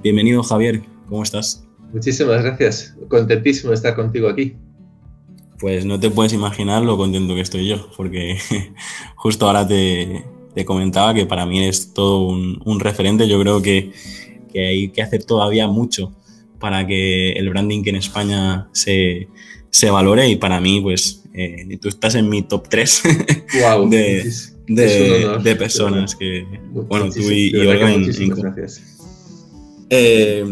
[0.00, 1.66] Bienvenido Javier, ¿cómo estás?
[1.92, 4.54] Muchísimas gracias, contentísimo de estar contigo aquí.
[5.58, 8.38] Pues no te puedes imaginar lo contento que estoy yo, porque
[9.16, 10.24] justo ahora te,
[10.64, 13.28] comentaba que para mí es todo un, referente.
[13.28, 13.90] Yo creo que,
[14.54, 16.12] hay que hacer todavía mucho
[16.60, 19.26] para que el branding en España se,
[19.90, 23.02] valore y para mí, pues, eh, tú estás en mi top 3
[24.68, 28.97] de, personas que, bueno, tú y, Olga en, gracias.
[29.90, 30.44] Eh,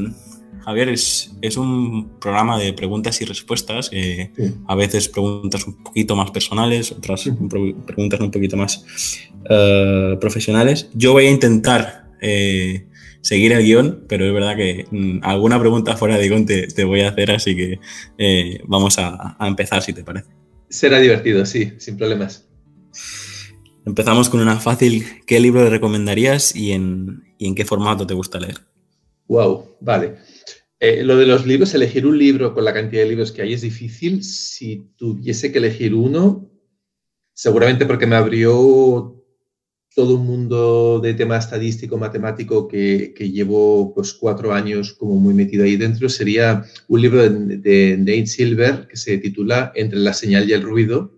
[0.65, 3.89] Javier, es, es, un programa de preguntas y respuestas,
[4.67, 7.31] a veces preguntas un poquito más personales, otras
[7.87, 8.84] preguntas un poquito más
[9.48, 10.91] eh, profesionales.
[10.92, 12.87] Yo voy a intentar eh,
[13.20, 17.03] seguir el guion, pero es verdad que mm, alguna pregunta fuera de guion te, voy
[17.03, 17.79] a hacer, así que
[18.19, 20.31] eh, vamos a, empezar si te parece.
[20.69, 22.48] Será divertido, sí, sin problemas.
[23.84, 25.05] Empezamos con una fácil.
[25.27, 28.66] ¿Qué libro recomendarías y en, y en qué formato te gusta leer?
[29.28, 30.16] Wow, vale.
[30.78, 33.55] Eh, lo de los libros, elegir un libro con la cantidad de libros que hay
[33.55, 34.22] es difícil.
[34.22, 36.50] Si tuviese que elegir uno,
[37.33, 39.12] seguramente porque me abrió
[39.94, 45.64] todo un mundo de tema estadístico, matemático que, llevo pues cuatro años como muy metido
[45.64, 50.48] ahí dentro, sería un libro de, de Nate Silver que se titula Entre la señal
[50.48, 51.14] y el ruido,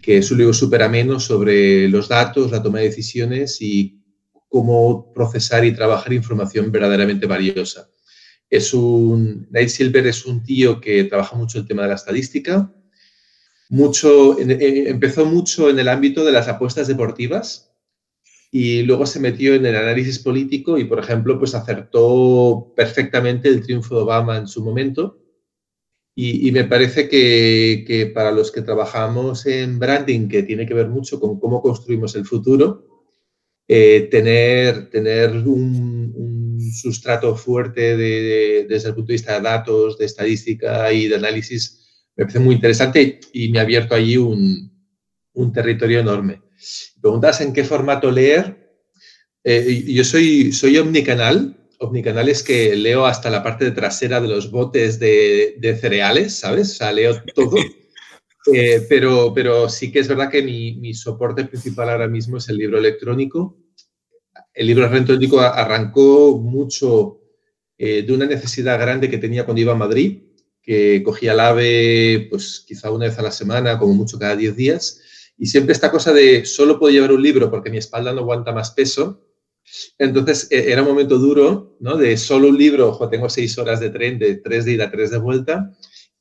[0.00, 4.03] que es un libro súper ameno sobre los datos, la toma de decisiones y
[4.54, 7.90] cómo procesar y trabajar información verdaderamente valiosa.
[8.48, 12.72] Es un, Nate Silver es un tío que trabaja mucho el tema de la estadística.
[13.68, 17.74] Mucho, eh, empezó mucho en el ámbito de las apuestas deportivas
[18.52, 23.60] y luego se metió en el análisis político y, por ejemplo, pues acertó perfectamente el
[23.60, 25.18] triunfo de Obama en su momento.
[26.14, 30.86] Y, me parece que, que, para los que trabajamos en branding, que tiene que ver
[30.86, 32.93] mucho con cómo construimos el futuro,
[33.68, 35.94] eh, tener, tener un,
[36.72, 41.84] sustrato fuerte desde el punto de vista de datos, de estadística y de análisis
[42.16, 44.72] me parece muy interesante y me ha abierto allí un,
[45.32, 46.42] un territorio enorme.
[47.00, 48.78] Preguntas en qué formato leer.
[49.42, 51.56] Eh, yo soy, soy omnicanal.
[51.80, 56.70] Omnicanal es que leo hasta la parte trasera de los botes de, de cereales, ¿sabes?
[56.70, 57.56] O sea, leo todo.
[58.52, 62.48] Eh, pero, pero sí que es verdad que mi, mi, soporte principal ahora mismo es
[62.48, 63.56] el libro electrónico.
[64.52, 67.20] El libro electrónico arrancó mucho
[67.76, 70.22] eh, de una necesidad grande que tenía cuando iba a Madrid,
[70.62, 74.56] que cogía el AVE pues quizá una vez a la semana, como mucho cada 10
[74.56, 75.00] días,
[75.36, 78.52] y siempre esta cosa de solo puedo llevar un libro porque mi espalda no aguanta
[78.52, 79.26] más peso.
[79.98, 81.96] Entonces e, era un momento duro, ¿no?
[81.96, 85.10] De solo un libro, ojo, tengo seis horas de tren, de tres de ida, tres
[85.10, 85.76] de vuelta,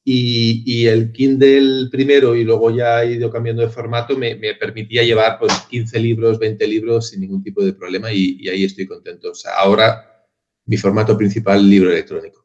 [0.05, 5.39] y, el Kindle primero y luego ya he ido cambiando de formato me, permitía llevar
[5.39, 9.31] pues 15 libros, 20 libros sin ningún tipo de problema y, ahí estoy contento.
[9.31, 10.27] O sea, ahora
[10.65, 12.43] mi formato principal, libro electrónico.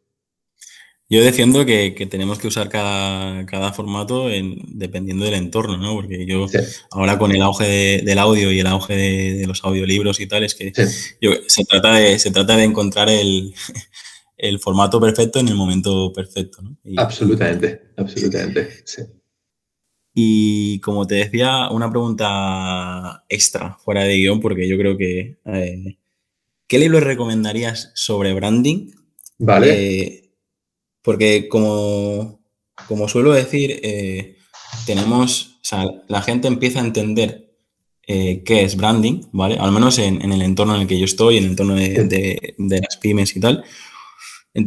[1.11, 5.95] Yo defiendo que, tenemos que usar cada, formato en, dependiendo del entorno, ¿no?
[5.95, 6.47] Porque yo
[6.91, 10.55] ahora con el auge del audio y el auge de, los audiolibros y tal, es
[10.55, 13.55] que se, trata de, se trata de encontrar el,
[14.39, 16.63] el formato perfecto en el momento perfecto.
[16.63, 16.77] ¿no?
[16.97, 19.03] absolutamente, absolutamente, sí.
[20.15, 25.39] Y como te decía, una pregunta extra, fuera de guion, porque yo creo que...
[25.45, 25.99] Eh,
[26.67, 28.91] ¿Qué libro recomendarías sobre branding?
[29.39, 29.69] Vale.
[29.73, 30.31] Eh,
[31.03, 32.41] porque como,
[32.89, 34.37] como, suelo decir, eh,
[34.87, 37.55] tenemos, o sea, la gente empieza a entender
[38.05, 39.57] qué es branding, ¿vale?
[39.59, 42.81] Al menos en, el entorno en el que yo estoy, en el entorno de, de
[42.81, 43.65] las pymes y tal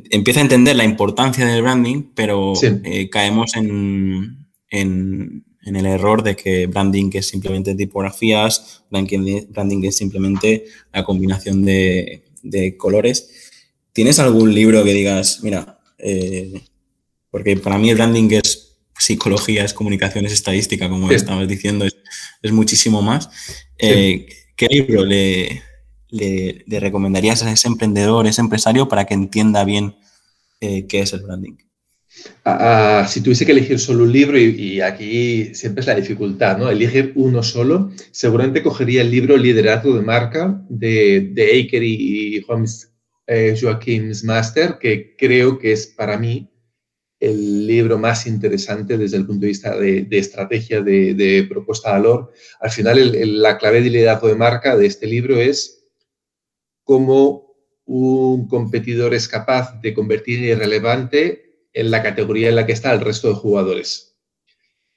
[0.09, 4.37] empieza a entender la importancia del branding, pero eh, caemos en,
[4.69, 12.23] el error de que branding es simplemente tipografías, branding, es simplemente la combinación de,
[12.77, 13.51] colores.
[13.93, 16.61] ¿Tienes algún libro que digas, mira, eh,
[17.29, 22.51] porque para mí el branding es psicología, es comunicación, es estadística, como estabas diciendo, es,
[22.51, 23.29] muchísimo más.
[23.77, 25.61] Eh, ¿Qué libro le,
[26.11, 29.95] le, recomendarías a ese emprendedor, ese empresario, para que entienda bien
[30.59, 31.55] eh, qué es el branding?
[32.43, 36.57] Ah, ah, si tuviese que elegir solo un libro, y, aquí siempre es la dificultad,
[36.57, 36.69] ¿no?
[36.69, 42.45] Elegir uno solo, seguramente cogería el libro Liderazgo de Marca de, de Aker y,
[43.27, 46.49] eh, Joaquim's Master, que creo que es para mí
[47.19, 52.33] el libro más interesante desde el punto de vista de, estrategia de, propuesta de valor.
[52.59, 55.80] Al final, la clave de liderazgo de marca de este libro es
[56.83, 57.55] cómo
[57.85, 63.01] un competidor es capaz de convertir irrelevante en la categoría en la que está el
[63.01, 64.17] resto de jugadores.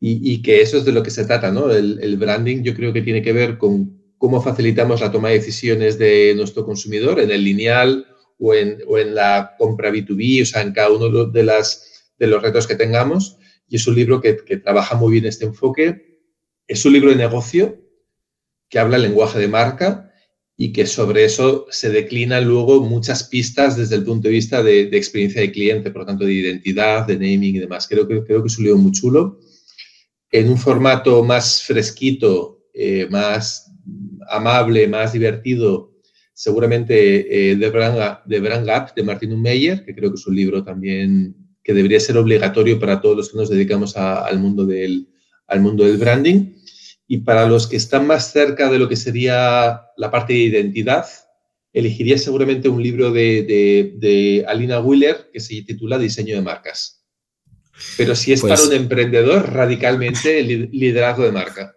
[0.06, 1.70] Y, que eso es de lo que se trata, ¿no?
[1.70, 5.98] El, branding yo creo que tiene que ver con cómo facilitamos la toma de decisiones
[5.98, 8.06] de nuestro consumidor en el lineal
[8.38, 12.26] o en, o en la compra B2B, o sea, en cada uno de las de
[12.26, 13.38] los retos que tengamos.
[13.69, 16.20] Y es un libro que, trabaja muy bien este enfoque.
[16.66, 17.81] Es un libro de negocio
[18.69, 20.12] que habla el lenguaje de marca
[20.56, 24.82] y que sobre eso se declinan luego muchas pistas desde el punto de vista de,
[24.82, 27.88] experiencia de cliente, por lo tanto, de identidad, de naming y demás.
[27.88, 29.40] Creo que, creo que es un libro muy chulo.
[30.30, 33.72] En un formato más fresquito, eh, más
[34.28, 35.94] amable, más divertido,
[36.32, 41.36] seguramente eh, The, Brand, Gap de Martin Meyer, que creo que es un libro también
[41.62, 45.08] que debería ser obligatorio para todos los que nos dedicamos al, mundo del,
[45.46, 46.56] al mundo del branding.
[47.06, 51.06] Y para los que están más cerca de lo que sería la parte de identidad,
[51.72, 57.04] elegiría seguramente un libro de, Alina Wheeler que se titula Diseño de marcas.
[57.96, 61.76] Pero si es para pues un emprendedor, radicalmente el liderazgo de marca.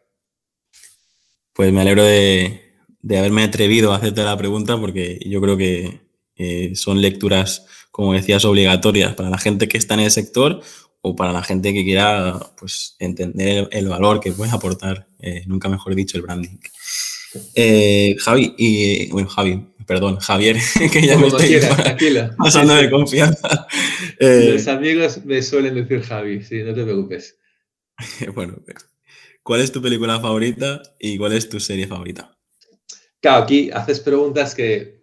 [1.53, 2.61] Pues me alegro de,
[3.09, 6.01] haberme atrevido a hacerte la pregunta porque yo creo que
[6.35, 7.65] eh, son lecturas
[7.97, 10.61] como decías, obligatorias para la gente que está en el sector
[11.01, 15.69] o para la gente que quiera pues, entender el, valor que puede aportar, eh, nunca
[15.69, 16.57] mejor dicho, el branding.
[17.55, 20.57] Eh, Javi, y, bueno, Javi, perdón, Javier,
[20.91, 21.59] que ya me estoy
[22.37, 23.67] pasando de confianza.
[24.19, 27.37] Eh, Los amigos me suelen decir Javi, sí, no te preocupes.
[28.33, 28.55] bueno,
[29.43, 32.33] ¿cuál es tu película favorita y cuál es tu serie favorita?
[33.19, 34.97] Claro, aquí haces preguntas que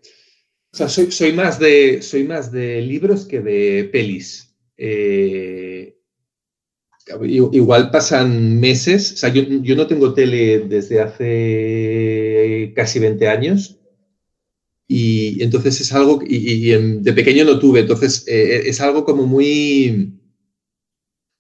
[0.74, 4.43] o sea, soy, más de, soy más de libros que de pelis.
[4.76, 5.96] Eh,
[7.22, 13.78] igual pasan meses, o sea, yo, no tengo tele desde hace casi 20 años
[14.88, 20.20] y entonces es algo, y, de pequeño no tuve, entonces eh, es algo como muy...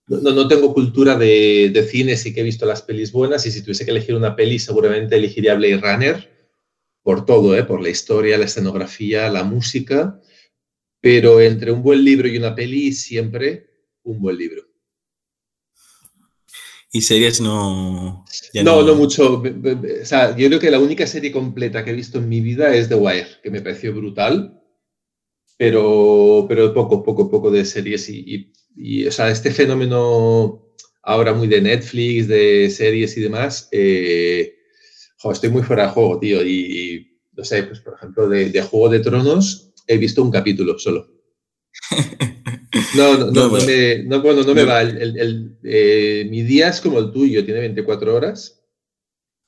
[0.06, 3.50] No, no tengo cultura de, de, cine, sí que he visto las pelis buenas y
[3.50, 6.30] si tuviese que elegir una peli seguramente elegiría Blade Runner
[7.02, 7.64] por todo, ¿eh?
[7.64, 10.20] por la historia, la escenografía, la música,
[11.04, 13.68] pero entre un buen libro y una peli, siempre
[14.04, 14.62] un buen libro.
[16.90, 18.24] ¿Y series no,
[18.54, 18.94] no, no?
[18.94, 19.42] mucho.
[19.42, 22.74] O sea, yo creo que la única serie completa que he visto en mi vida
[22.74, 24.62] es The Wire, que me pareció brutal,
[25.58, 28.08] pero, pero poco, poco, poco de series.
[28.08, 34.54] Y, y, o sea, este fenómeno ahora muy de Netflix, de series y demás, eh,
[35.22, 36.42] estoy muy fuera de juego, tío.
[36.42, 41.08] Y, no sé, pues por ejemplo, de, Juego de Tronos he visto un capítulo solo.
[42.96, 44.82] No, no, no, me, no, bueno, no me va.
[44.82, 48.64] El, eh, mi día es como el tuyo, tiene 24 horas.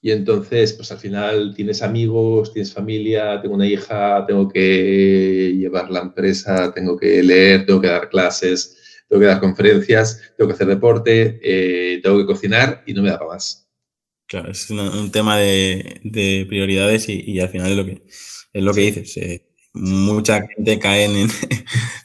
[0.01, 5.91] Y entonces, pues al final tienes amigos, tienes familia, tengo una hija, tengo que llevar
[5.91, 10.55] la empresa, tengo que leer, tengo que dar clases, tengo que dar conferencias, tengo que
[10.55, 13.69] hacer deporte, eh, tengo que cocinar y no me da para más.
[14.29, 18.03] Claro, es un, tema de, prioridades y, al final es lo que,
[18.53, 19.17] es lo que dices.
[19.17, 19.46] Eh,
[19.77, 21.29] mucha gente cae en,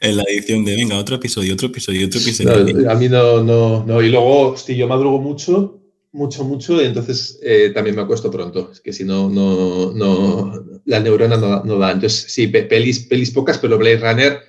[0.02, 2.90] en, la edición de, venga, otro episodio, otro episodio, otro episodio.
[2.90, 4.02] a mí no, no, no.
[4.02, 5.80] Y luego, si yo madrugo mucho,
[6.12, 8.70] mucho, mucho, entonces eh, también me acuesto pronto.
[8.72, 11.92] Es que si no, no, no, la neurona no, no da.
[11.92, 14.40] Entonces, sí, pelis, pelis pocas, pero Blade Runner,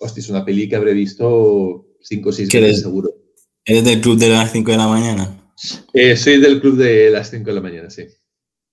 [0.00, 3.10] hostia, es una peli que habré visto cinco o seis veces seguro.
[3.66, 5.52] ¿Eres del club de las 5 de la mañana?
[5.94, 8.04] Eh, soy del club de las 5 de la mañana, sí.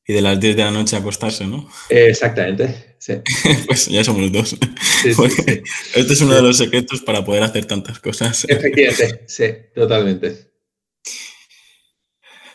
[0.07, 1.69] Y de las 10 de la noche a acostarse, ¿no?
[1.89, 3.13] exactamente, sí.
[3.67, 4.53] pues ya somos dos.
[5.05, 8.45] este es uno de los secretos para poder hacer tantas cosas.
[8.49, 10.51] Efectivamente, sí, totalmente.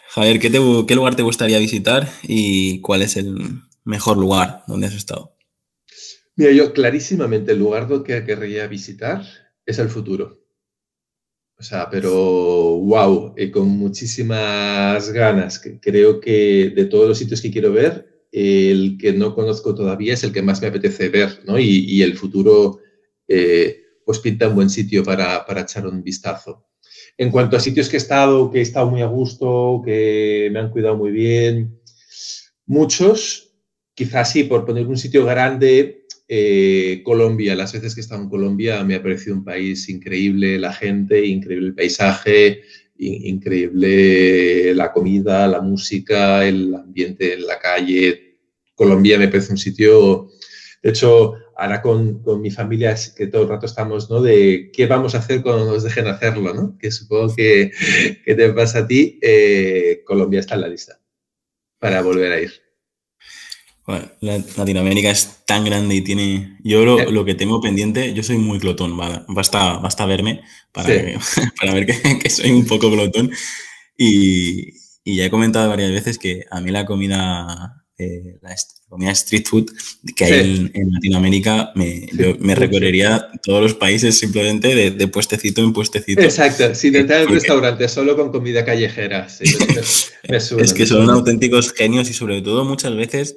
[0.09, 0.51] Javier, ¿qué,
[0.89, 3.37] ¿qué lugar te gustaría visitar y cuál es el
[3.85, 5.37] mejor lugar donde has estado?
[6.37, 9.25] Mira, yo clarísimamente el lugar que querría visitar
[9.65, 10.46] es el futuro.
[11.59, 15.61] O sea, pero wow, y con muchísimas ganas.
[15.81, 20.25] Creo que de todos los sitios que quiero ver, el que no conozco todavía es
[20.25, 21.59] el que más me apetece ver, ¿no?
[21.59, 22.81] Y, el futuro,
[23.27, 26.67] eh, pues pinta un buen sitio para, para, echar un vistazo.
[27.17, 30.59] En cuanto a sitios que he estado, que he estado muy a gusto, que me
[30.59, 31.81] han cuidado muy bien,
[32.67, 33.55] muchos,
[33.95, 38.29] quizás sí, por poner un sitio grande, eh, Colombia, las veces que he estado en
[38.29, 42.63] Colombia me ha parecido un país increíble, la gente, increíble el paisaje,
[42.99, 48.39] increíble la comida, la música, el ambiente en la calle.
[48.75, 50.31] Colombia me parece un sitio,
[50.83, 54.21] de hecho, ahora con, con, mi familia es que todo el rato estamos, ¿no?
[54.21, 56.77] De qué vamos a hacer cuando nos dejen hacerlo, ¿no?
[56.79, 57.71] Que supongo que,
[58.25, 59.19] que te pasa a ti.
[59.23, 61.01] Eh, Colombia está en la lista
[61.79, 62.66] para volver a ir.
[63.87, 66.59] Bueno, Latinoamérica es tan grande y tiene...
[66.65, 68.97] Yo lo, lo, que tengo pendiente, yo soy muy glotón,
[69.29, 70.89] basta, basta verme para,
[71.61, 73.31] para ver que, que, soy un poco glotón.
[73.97, 74.75] Y,
[75.05, 78.55] y ya he comentado varias veces que a mí la comida eh, la
[78.91, 79.71] comida street food
[80.15, 82.07] que hay en, Latinoamérica, me,
[82.41, 86.21] me recorrería todos los países simplemente de, puestecito en puestecito.
[86.21, 89.27] Exacto, sin entrar en restaurante, solo con comida callejera.
[89.41, 93.37] es que son auténticos genios y sobre todo muchas veces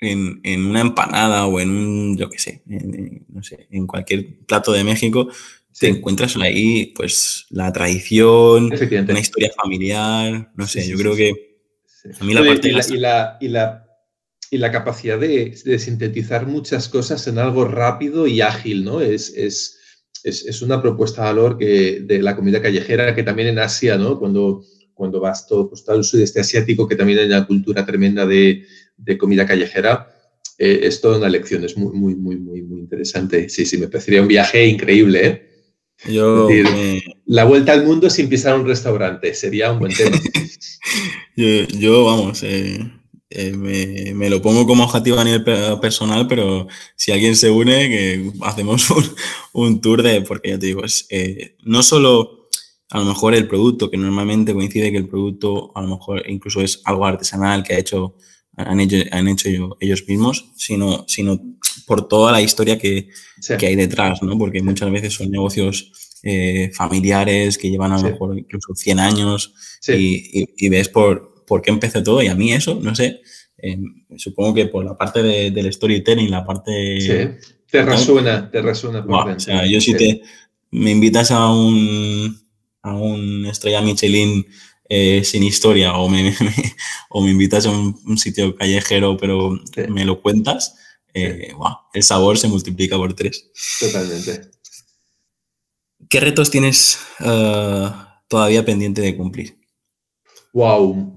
[0.00, 4.40] en, en una empanada o en un, yo qué sé, en, no sé, en cualquier
[4.46, 5.28] plato de México,
[5.78, 11.58] te encuentras ahí pues la tradición, una historia familiar, no sé, yo creo que
[12.18, 13.88] a mí la parte y la, y la
[14.50, 19.00] y la capacidad de, sintetizar muchas cosas en algo rápido y ágil, ¿no?
[19.00, 19.78] Es, es,
[20.24, 24.18] es, una propuesta de valor que, de la comida callejera que también en Asia, ¿no?
[24.18, 24.64] Cuando,
[24.94, 28.64] cuando vas todo, pues, todo el sudeste asiático, que también hay una cultura tremenda de,
[28.98, 30.14] de comida callejera,
[30.58, 33.48] eh, es toda una lección, es muy, muy, muy, muy, muy interesante.
[33.48, 35.44] Sí, sí, me parecería un viaje increíble, ¿eh?
[36.08, 36.48] Yo,
[37.26, 40.16] La vuelta al mundo sin pisar un restaurante, sería un buen tema.
[41.36, 42.78] yo, yo, vamos, eh,
[43.30, 43.52] eh,
[44.14, 45.44] me, lo pongo como objetivo a nivel
[45.80, 48.86] personal, pero si alguien se une, que hacemos
[49.52, 51.08] un, tour de, porque ya te digo, es
[51.64, 52.38] no solo
[52.90, 56.60] a lo mejor el producto, que normalmente coincide que el producto a lo mejor incluso
[56.60, 58.14] es algo artesanal que ha hecho,
[58.58, 61.40] han hecho, han hecho ellos mismos, sino, sino
[61.86, 63.08] por toda la historia que,
[63.58, 64.36] que hay detrás, ¿no?
[64.36, 69.54] Porque muchas veces son negocios eh, familiares que llevan a lo mejor incluso 100 años
[69.86, 72.22] y, y ves por, por qué empecé todo.
[72.22, 73.20] Y a mí eso, no sé,
[73.56, 77.00] em, supongo que por la parte del storytelling, la parte...
[77.00, 79.04] Sí, te resuena, te resuena.
[79.06, 80.22] o sea, yo si te
[80.70, 82.38] me invitas a un,
[82.82, 84.46] a un estrella Michelin
[84.88, 86.34] eh, sin historia o me,
[87.10, 90.74] o me invitas a un, sitio callejero pero me lo cuentas,
[91.14, 91.52] eh,
[91.94, 93.50] el sabor se multiplica por tres.
[93.80, 94.50] Totalmente.
[96.08, 97.90] ¿Qué retos tienes eh,
[98.28, 99.58] todavía pendiente de cumplir?
[100.52, 101.14] Wow,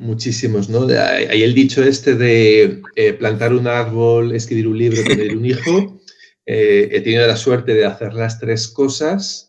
[0.00, 0.86] muchísimos, ¿no?
[0.86, 6.00] Hay el dicho este de eh, plantar un árbol, escribir un libro, tener un hijo.
[6.48, 9.45] He tenido la suerte de hacer las tres cosas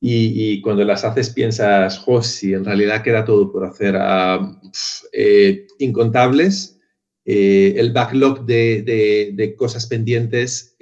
[0.00, 4.60] y, cuando las haces piensas, oh, en realidad queda todo por hacer, ah,
[5.12, 6.78] eh, incontables.
[7.24, 10.76] el backlog de, cosas pendientes,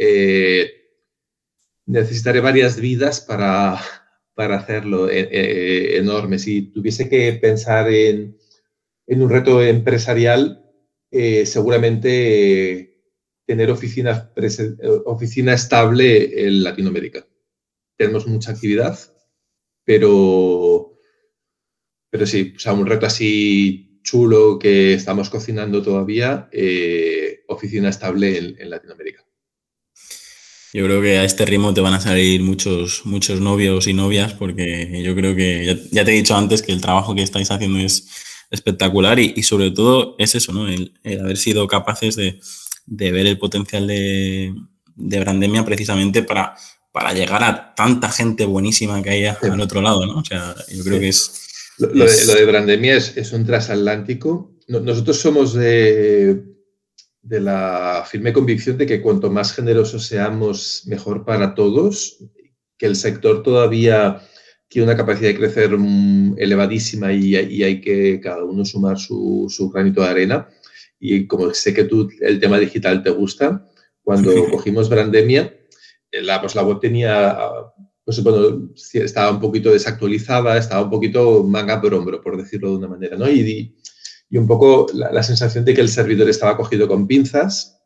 [1.87, 3.80] necesitaré varias vidas para,
[4.35, 6.38] para hacerlo enorme.
[6.38, 8.37] Si tuviese que pensar en
[9.06, 10.64] en un reto empresarial,
[11.11, 13.02] eh, seguramente
[13.47, 14.33] tener oficina,
[15.04, 17.26] oficina estable en Latinoamérica.
[17.97, 18.99] Tenemos mucha actividad,
[19.85, 20.99] pero,
[22.11, 28.39] pero sí, o sea, un reto así chulo que estamos cocinando todavía, eh, oficina estable
[28.39, 29.25] en, Latinoamérica.
[30.73, 34.35] Yo creo que a este ritmo te van a salir muchos, muchos novios y novias
[34.35, 37.79] porque yo creo que, ya te he dicho antes que el trabajo que estáis haciendo
[37.79, 38.09] es,
[38.55, 40.69] espectacular y, sobre todo es eso, ¿no?
[40.69, 42.41] El, haber sido capaces de,
[42.87, 44.55] ver el potencial de,
[44.95, 46.55] de, Brandemia precisamente para,
[46.95, 50.21] para llegar a tanta gente buenísima que hay al otro lado, ¿no?
[50.21, 51.75] O sea, yo creo que es...
[51.77, 54.55] Lo, de, Brandemia es, un transatlántico.
[54.69, 56.41] Nosotros somos de,
[57.21, 62.19] de la firme convicción de que cuanto más generosos seamos, mejor para todos,
[62.79, 64.23] que el sector todavía
[64.69, 70.01] tiene una capacidad de crecer mm, elevadísima y, hay que cada uno sumar su, granito
[70.01, 70.49] de arena.
[71.01, 73.67] Y como sé que tú el tema digital te gusta,
[74.05, 75.53] cuando cogimos Brandemia,
[76.23, 77.37] la, pues la web tenía,
[78.04, 82.76] pues bueno, estaba un poquito desactualizada, estaba un poquito manga por hombro, por decirlo de
[82.76, 83.28] una manera, ¿no?
[83.28, 83.76] Y,
[84.30, 87.80] y un poco la, sensación de que el servidor estaba cogido con pinzas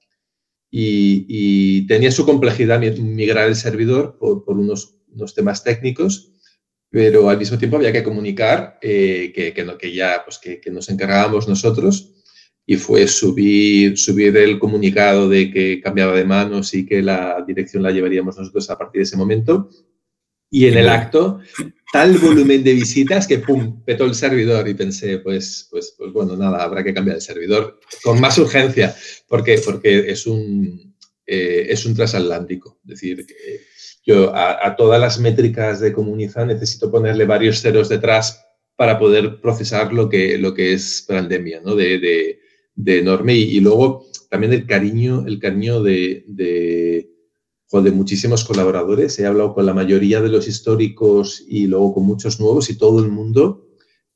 [0.71, 6.33] y, tenía su complejidad migrar el servidor por, por unos, unos temas técnicos
[6.91, 10.61] pero al mismo tiempo había que comunicar eh, que, que, no, que, ya pues que,
[10.61, 12.15] que, nos encargábamos nosotros
[12.71, 17.83] y fue subir, subir el comunicado de que cambiaba de manos y que la dirección
[17.83, 19.71] la llevaríamos nosotros a partir de ese momento.
[20.51, 21.41] Y en el acto,
[21.91, 26.37] tal volumen de visitas que pum, petó el servidor y pensé, pues, pues, pues bueno,
[26.37, 28.95] nada, habrá que cambiar el servidor con más urgencia,
[29.27, 30.95] porque, porque es, un,
[31.27, 32.81] eh, es un transatlántico.
[32.85, 33.63] Es decir, que
[34.05, 38.45] yo a, todas las métricas de Comuniza necesito ponerle varios ceros detrás
[38.77, 41.75] para poder procesar lo que, lo que es pandemia, ¿no?
[41.75, 42.41] De, de,
[42.85, 43.35] enorme.
[43.35, 47.11] Y, luego también el cariño, el cariño de, de,
[47.71, 49.19] de muchísimos colaboradores.
[49.19, 53.01] He hablado con la mayoría de los históricos y luego con muchos nuevos y todo
[53.01, 53.69] el mundo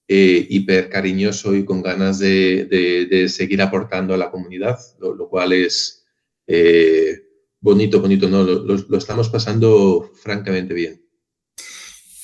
[0.08, 6.04] eh, hiper cariñoso y con ganas de, seguir aportando a la comunidad, lo, cual es
[6.46, 7.22] eh,
[7.60, 8.42] bonito, bonito, ¿no?
[8.42, 11.02] Lo, estamos pasando francamente bien.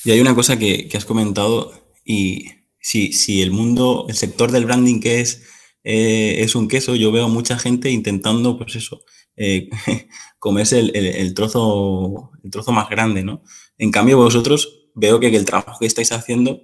[0.04, 1.72] Y hay una cosa que, has comentado
[2.04, 2.48] y
[2.80, 5.44] si, si, el mundo, el sector del branding que es,
[5.90, 9.04] eh, es un queso, yo veo mucha gente intentando, pues eso,
[10.38, 13.42] comerse el, trozo, el trozo más grande, ¿no?
[13.78, 16.62] En cambio, vosotros veo que el trabajo que estáis haciendo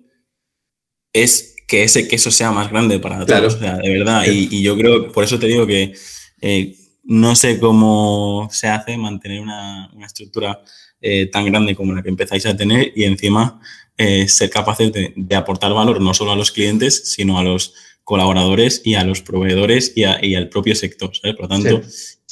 [1.15, 4.25] es que ese queso sea más grande para todos, o sea, de verdad.
[4.27, 5.95] Y, yo creo, por eso te digo que
[6.43, 10.61] eh, no sé cómo se hace mantener una, estructura
[11.01, 13.61] eh, tan grande como la que empezáis a tener y encima
[13.97, 17.73] eh, ser capaces de, aportar valor no solo a los clientes, sino a los
[18.05, 21.11] colaboradores y a los proveedores y, al propio sector.
[21.17, 21.37] ¿sabes?
[21.37, 21.81] Por lo tanto,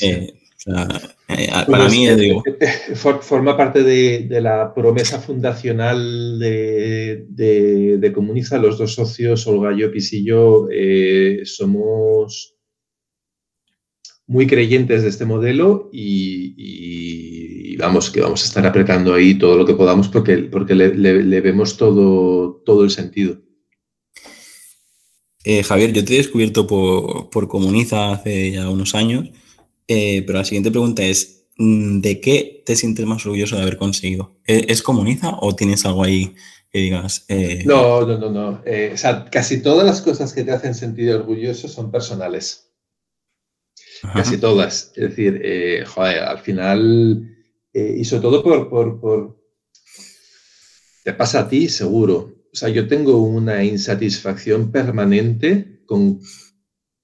[0.00, 0.32] eh,
[1.66, 2.42] para mí, digo.
[2.94, 8.58] Forma parte de, la promesa fundacional de, de, Comuniza.
[8.58, 12.56] Los dos socios, Olga Llopis y yo, eh, somos
[14.26, 19.66] muy creyentes de este modelo y, vamos, que vamos a estar apretando ahí todo lo
[19.66, 23.38] que podamos porque, porque le, vemos todo, todo el sentido.
[25.44, 29.30] Eh, Javier, yo te he descubierto por, por Comuniza hace ya unos años
[29.88, 33.76] eh, pero la siguiente pregunta es, mm, ¿de qué te sientes más orgulloso de haber
[33.76, 34.36] conseguido?
[34.46, 36.34] ¿E-, ¿Es, comuniza o tienes algo ahí
[36.70, 37.24] que digas?
[37.28, 38.62] Eh, no, no, no, no.
[38.92, 42.70] O sea, casi todas las cosas que te hacen sentir orgulloso son personales.
[44.14, 44.92] Casi todas.
[44.96, 47.28] Es decir, joder, al final,
[47.72, 49.40] y sobre todo por, por, por,
[51.04, 52.41] Te pasa a ti, seguro.
[52.52, 56.20] O sea, yo tengo una insatisfacción permanente con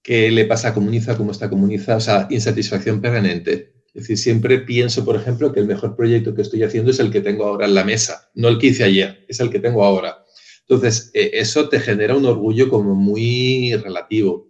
[0.03, 3.73] qué le pasa a Comuniza, cómo está Comuniza, o sea, insatisfacción permanente.
[3.95, 7.11] Es decir, siempre pienso, por ejemplo, que el mejor proyecto que estoy haciendo es el
[7.11, 9.83] que tengo ahora en la mesa, no el que hice ayer, es el que tengo
[9.83, 10.25] ahora.
[10.69, 14.49] Entonces, eh, eso te genera un orgullo como muy relativo,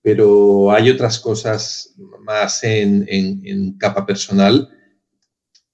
[0.00, 4.68] pero hay otras cosas más en, capa personal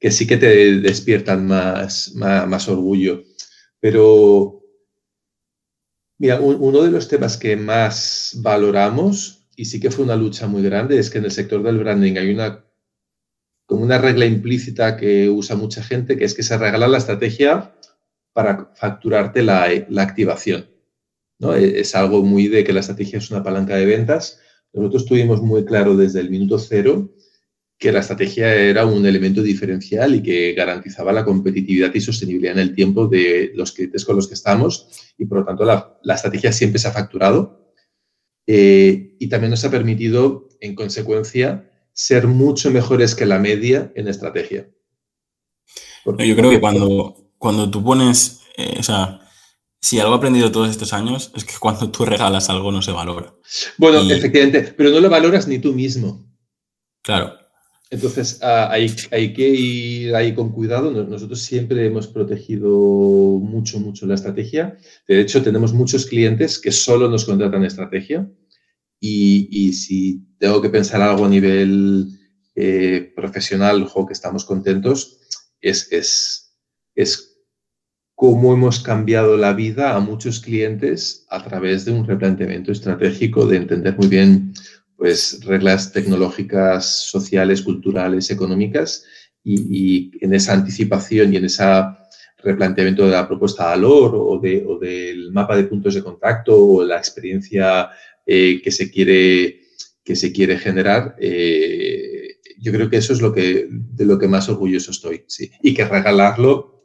[0.00, 3.22] que sí que te despiertan más, más orgullo.
[3.78, 4.61] Pero
[6.22, 10.62] Mira, uno de los temas que más valoramos, y sí que fue una lucha muy
[10.62, 12.64] grande, es que en el sector del branding hay una,
[13.66, 17.74] como una regla implícita que usa mucha gente, que es que se regala la estrategia
[18.32, 19.64] para facturarte la,
[19.96, 20.70] activación.
[21.40, 21.56] ¿no?
[21.56, 24.38] E, es algo muy de que la estrategia es una palanca de ventas.
[24.72, 27.12] Nosotros tuvimos muy claro desde el minuto cero
[27.82, 32.60] que la estrategia era un elemento diferencial y que garantizaba la competitividad y sostenibilidad en
[32.60, 34.86] el tiempo de los clientes con los que estamos
[35.18, 37.72] y por lo tanto la, estrategia siempre se ha facturado
[38.46, 44.06] eh, y también nos ha permitido en consecuencia ser mucho mejores que la media en
[44.06, 44.70] estrategia.
[46.04, 49.22] Yo creo que cuando, cuando tú pones, eh, o sea,
[49.80, 52.92] si algo he aprendido todos estos años es que cuando tú regalas algo no se
[52.92, 53.34] valora.
[53.76, 56.24] Bueno, efectivamente, pero no lo valoras ni tú mismo.
[57.02, 57.41] Claro.
[57.92, 58.88] Entonces, hay,
[59.34, 60.90] que ir ahí con cuidado.
[60.90, 64.78] Nosotros siempre hemos protegido mucho, mucho la estrategia.
[65.06, 68.26] De hecho, tenemos muchos clientes que solo nos contratan estrategia.
[68.98, 72.06] Y, si tengo que pensar algo a nivel
[72.54, 75.18] eh, profesional o que estamos contentos,
[75.60, 76.56] es, es,
[76.94, 77.44] es
[78.14, 83.58] cómo hemos cambiado la vida a muchos clientes a través de un replanteamiento estratégico, de
[83.58, 84.54] entender muy bien
[85.02, 89.04] pues, reglas tecnológicas, sociales, culturales, económicas,
[89.42, 91.64] y, en esa anticipación y en ese
[92.38, 96.84] replanteamiento de la propuesta de valor o, de, del mapa de puntos de contacto o
[96.84, 97.90] la experiencia
[98.24, 99.62] eh, que, se quiere,
[100.04, 104.28] que se quiere generar, eh, yo creo que eso es lo que, de lo que
[104.28, 105.24] más orgulloso estoy.
[105.26, 105.50] Sí.
[105.64, 106.84] Y que regalarlo,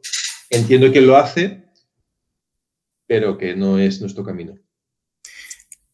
[0.49, 1.65] entiendo que lo hace,
[3.05, 4.57] pero que no es nuestro camino.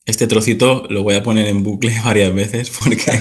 [0.05, 3.11] Este trocito lo voy a poner en bucle varias veces porque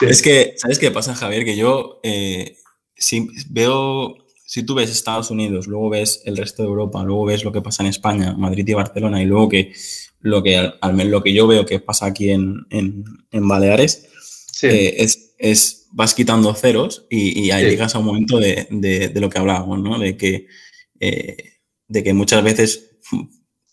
[0.00, 1.44] es que, ¿sabes qué pasa, Javier?
[1.44, 2.58] Que yo eh,
[2.96, 7.44] si veo, si tú ves Estados Unidos, luego ves el resto de Europa, luego ves
[7.44, 9.72] lo que pasa en España, Madrid y Barcelona, y luego que
[10.20, 12.66] lo que, al, menos lo que yo veo que pasa aquí en,
[13.30, 14.08] Baleares,
[14.62, 19.38] eh, es, es, vas quitando ceros y, ahí llegas a un momento de, lo que
[19.38, 19.98] hablábamos, ¿no?
[19.98, 20.46] De que,
[21.00, 21.36] eh,
[21.86, 22.98] de que muchas veces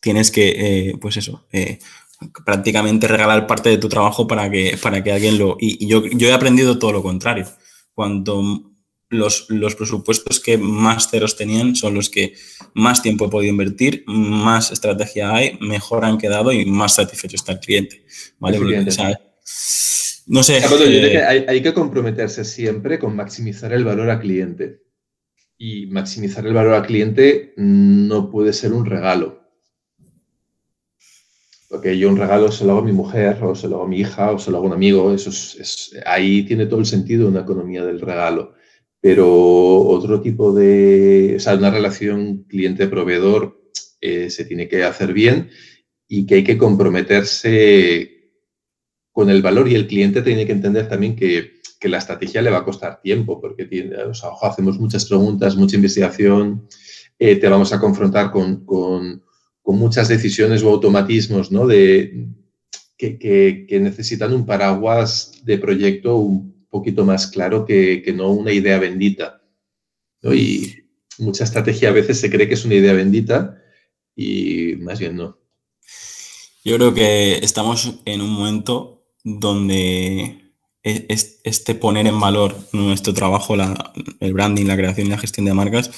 [0.04, 0.50] tienes que,
[0.90, 1.80] eh, pues eso, eh,
[2.46, 5.58] prácticamente regalar parte de tu trabajo para que, para que alguien lo...
[5.60, 7.48] Y, yo, yo, he aprendido todo lo contrario.
[7.94, 8.72] Cuando
[9.10, 12.34] los, los, presupuestos que más ceros tenían son los que
[12.74, 17.54] más tiempo he podido invertir, más estrategia hay, mejor han quedado y más satisfecho está
[17.54, 18.04] el cliente.
[18.40, 18.60] ¿vale?
[20.26, 20.58] No sé.
[20.58, 24.82] Eh, hay, que comprometerse siempre con maximizar el valor al cliente.
[25.58, 29.43] Y maximizar el valor al cliente no puede ser un regalo.
[31.74, 33.88] Porque yo un regalo se lo hago a mi mujer, o se lo hago a
[33.88, 35.12] mi hija, o se lo hago a un amigo.
[35.12, 38.54] Eso es, ahí tiene todo el sentido una economía del regalo.
[39.02, 39.28] Pero
[39.80, 43.60] otro tipo de, o sea, una relación cliente-proveedor
[44.02, 45.50] eh, se tiene que hacer bien
[46.08, 48.30] y que hay que comprometerse
[49.12, 52.60] con el valor y el cliente tiene que entender también que, la estrategia le va
[52.60, 56.66] a costar tiempo porque tiene, o sea, hacemos muchas preguntas, mucha investigación,
[57.20, 59.23] eh, te vamos a confrontar con, con,
[59.64, 61.66] con, muchas decisiones o automatismos ¿no?
[61.66, 62.28] de,
[62.98, 68.52] que, que, necesitan un paraguas de proyecto un poquito más claro que, que no una
[68.52, 69.42] idea bendita.
[70.24, 70.84] Y
[71.18, 73.62] mucha estrategia a veces se cree que es una idea bendita
[74.16, 75.38] y más bien no.
[76.64, 80.44] Yo creo que estamos en un momento donde
[80.84, 83.56] este poner en valor nuestro trabajo,
[84.20, 85.92] el branding, la creación y la gestión de marcas,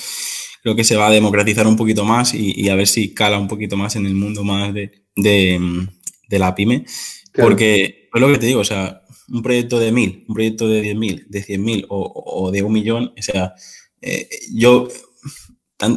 [0.65, 3.47] creo que se va a democratizar un poquito más y, a ver si cala un
[3.47, 4.89] poquito más en el mundo más de,
[6.27, 6.85] la pyme.
[7.35, 10.81] Porque es lo que te digo, o sea, un proyecto de mil, un proyecto de
[10.81, 13.53] diez mil, de cien mil o, de un millón, o sea,
[14.01, 14.87] eh, yo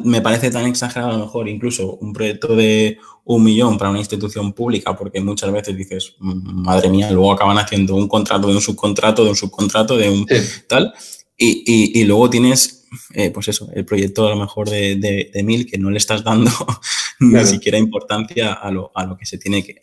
[0.04, 4.00] me parece tan exagerado a lo mejor incluso un proyecto de un millón para una
[4.00, 8.54] institución pública, porque muchas veces dices, mm, madre mía, luego acaban haciendo un contrato de
[8.56, 10.26] un subcontrato, de un subcontrato, de un
[10.68, 10.92] tal,
[11.38, 12.77] y, luego tienes,
[13.14, 16.50] eh, pues eso, el proyecto a lo mejor de, mil que no le estás dando
[17.20, 19.80] ni siquiera importancia a lo, a lo que se tiene que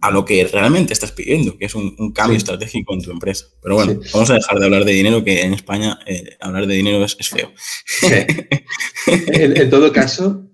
[0.00, 3.46] a lo que realmente estás pidiendo, que es un, cambio estratégico en tu empresa.
[3.62, 6.74] Pero bueno, vamos a dejar de hablar de dinero, que en España eh, hablar de
[6.74, 7.52] dinero es, feo.
[9.06, 10.50] En, todo caso,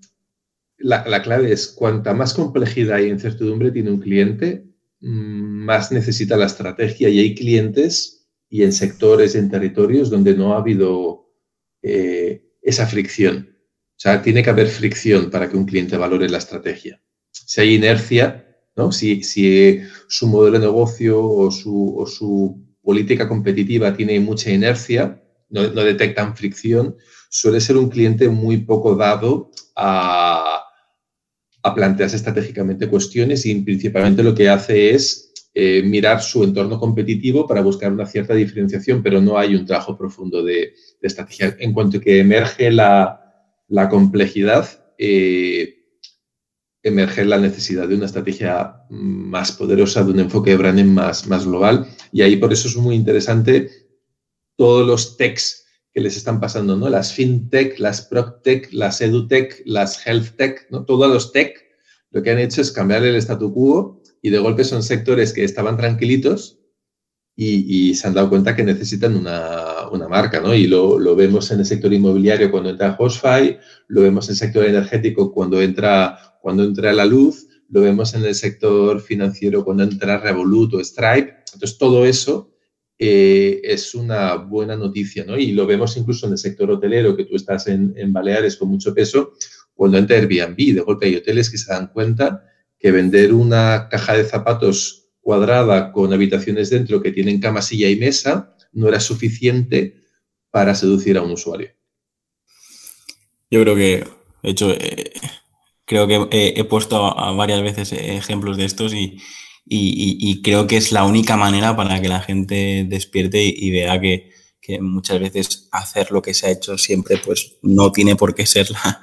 [0.77, 4.65] la, clave es cuanta más complejidad y incertidumbre tiene un cliente,
[4.99, 7.09] mm, más necesita la estrategia.
[7.09, 11.26] Y hay clientes y en sectores, en territorios donde no ha habido
[11.81, 13.57] eh, esa fricción.
[13.97, 17.01] O sea, tiene que haber fricción para que un cliente valore la estrategia.
[17.31, 18.47] Si hay inercia,
[18.91, 26.95] si, su modelo de negocio o su, política competitiva tiene mucha inercia, no, detectan fricción,
[27.29, 30.63] suele ser un cliente muy poco dado a,
[31.75, 37.61] plantearse estratégicamente cuestiones y principalmente lo que hace es eh, mirar su entorno competitivo para
[37.61, 42.71] buscar una cierta diferenciación, pero no hay un trabajo profundo de, En cuanto que emerge
[42.71, 43.53] la,
[43.89, 45.85] complejidad, eh,
[46.83, 51.45] emerge la necesidad de una estrategia más poderosa, de un enfoque de branding más, más
[51.45, 51.87] global.
[52.11, 53.69] Y ahí por eso es muy interesante
[54.55, 56.89] todos los techs que les están pasando, ¿no?
[56.89, 60.85] Las fintech, las proctech, las edutech, las healthtech, ¿no?
[60.85, 61.67] Todos los tech
[62.11, 65.43] lo que han hecho es cambiar el statu quo y de golpe son sectores que
[65.43, 66.56] estaban tranquilitos
[67.39, 70.55] y, se han dado cuenta que necesitan una, una marca, ¿no?
[70.55, 73.57] Y lo, lo, vemos en el sector inmobiliario cuando entra Hostfy,
[73.89, 78.23] lo vemos en el sector energético cuando entra cuando entra la luz, lo vemos en
[78.23, 81.35] el sector financiero cuando entra Revolut o Stripe.
[81.53, 82.53] Entonces, todo eso
[82.97, 85.37] eh, es una buena noticia, ¿no?
[85.37, 88.93] Y lo vemos incluso en el sector hotelero, que tú estás en, Baleares con mucho
[88.93, 89.33] peso,
[89.73, 92.43] cuando entra Airbnb, de golpe hay hoteles que se dan cuenta
[92.79, 97.97] que vender una caja de zapatos cuadrada con habitaciones dentro que tienen cama, silla y
[97.97, 99.97] mesa no era suficiente
[100.51, 101.69] para seducir a un usuario.
[103.51, 104.07] Yo creo que,
[104.43, 105.11] de hecho, eh,
[105.87, 111.37] Creo que he, puesto varias veces ejemplos de estos y, creo que es la única
[111.37, 114.33] manera para que la gente despierte y, vea que,
[114.81, 118.69] muchas veces hacer lo que se ha hecho siempre pues no tiene por qué ser
[118.69, 119.01] la,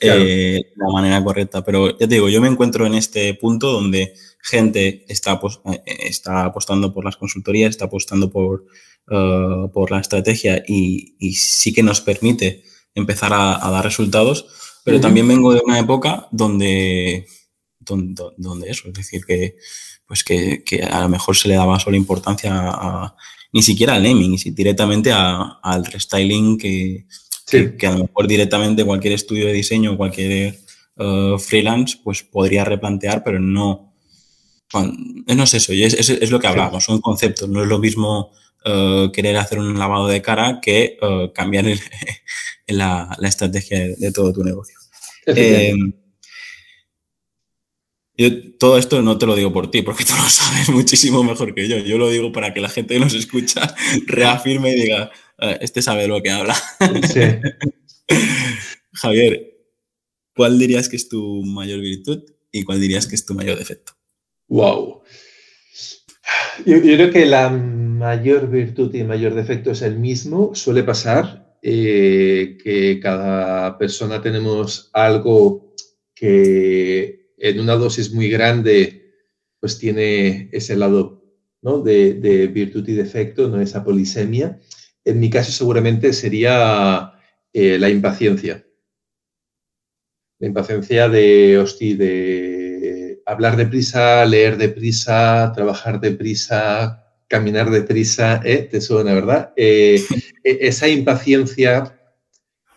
[0.00, 1.64] eh, la manera correcta.
[1.64, 6.44] Pero ya te digo, yo me encuentro en este punto donde gente está, eh, está
[6.44, 8.66] apostando por las consultorías, está apostando por,
[9.10, 12.62] uh, por la estrategia y, sí que nos permite
[12.94, 14.46] empezar a dar resultados.
[14.84, 17.26] Pero también vengo de una época donde,
[17.80, 19.56] donde, eso, es decir, que,
[20.06, 23.16] pues que, a lo mejor se le daba solo importancia a,
[23.52, 27.06] ni siquiera al naming, directamente al restyling que,
[27.46, 30.58] que, a lo mejor directamente cualquier estudio de diseño, cualquier
[30.96, 33.92] uh, freelance, pues podría replantear, pero no,
[34.72, 38.32] no es eso, es, es, lo que hablamos, son conceptos, no es lo mismo
[38.64, 41.80] uh, querer hacer un lavado de cara que uh, cambiar el,
[42.66, 44.76] la, la estrategia de, todo tu negocio.
[45.26, 45.74] Eh,
[48.16, 48.28] yo
[48.58, 51.68] todo esto no te lo digo por ti, porque tú lo sabes muchísimo mejor que
[51.68, 51.78] yo.
[51.78, 53.74] Yo lo digo para que la gente que nos escucha
[54.06, 56.54] reafirme y diga, este sabe de lo que habla.
[58.92, 59.54] Javier,
[60.34, 63.92] ¿cuál dirías que es tu mayor virtud y cuál dirías que es tu mayor defecto?
[64.48, 65.02] Wow.
[66.64, 70.54] Yo, creo que la mayor virtud y mayor defecto es el mismo.
[70.54, 75.74] Suele pasar eh, que cada persona tenemos algo
[76.14, 79.12] que en una dosis muy grande
[79.60, 81.24] pues tiene ese lado
[81.62, 81.80] ¿no?
[81.80, 84.60] de, virtud y defecto, no esa polisemia.
[85.04, 87.12] En mi caso seguramente sería
[87.52, 88.64] eh, la impaciencia.
[90.38, 98.68] La impaciencia de, hosti, de hablar deprisa, leer deprisa, trabajar deprisa, caminar deprisa, ¿eh?
[98.70, 99.52] Te suena, ¿verdad?
[99.56, 100.02] Eh,
[100.42, 102.00] e, esa impaciencia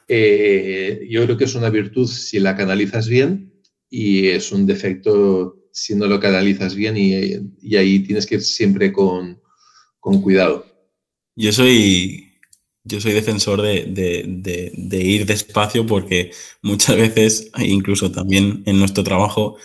[0.10, 3.52] yo creo que es una virtud si la canalizas bien
[3.90, 8.92] y es un defecto si no lo canalizas bien y, ahí tienes que ir siempre
[8.92, 9.40] con,
[10.00, 10.66] cuidado.
[11.38, 12.34] Yo soy,
[12.84, 19.58] yo soy defensor de, ir despacio porque muchas veces, incluso también en nuestro trabajo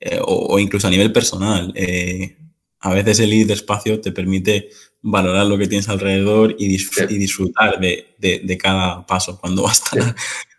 [0.00, 2.36] eh, o, incluso a nivel personal, eh,
[2.80, 4.70] a veces el ir despacio te permite
[5.02, 9.38] valorar lo que tienes alrededor y, disfrutar de, cada paso.
[9.38, 9.82] Cuando vas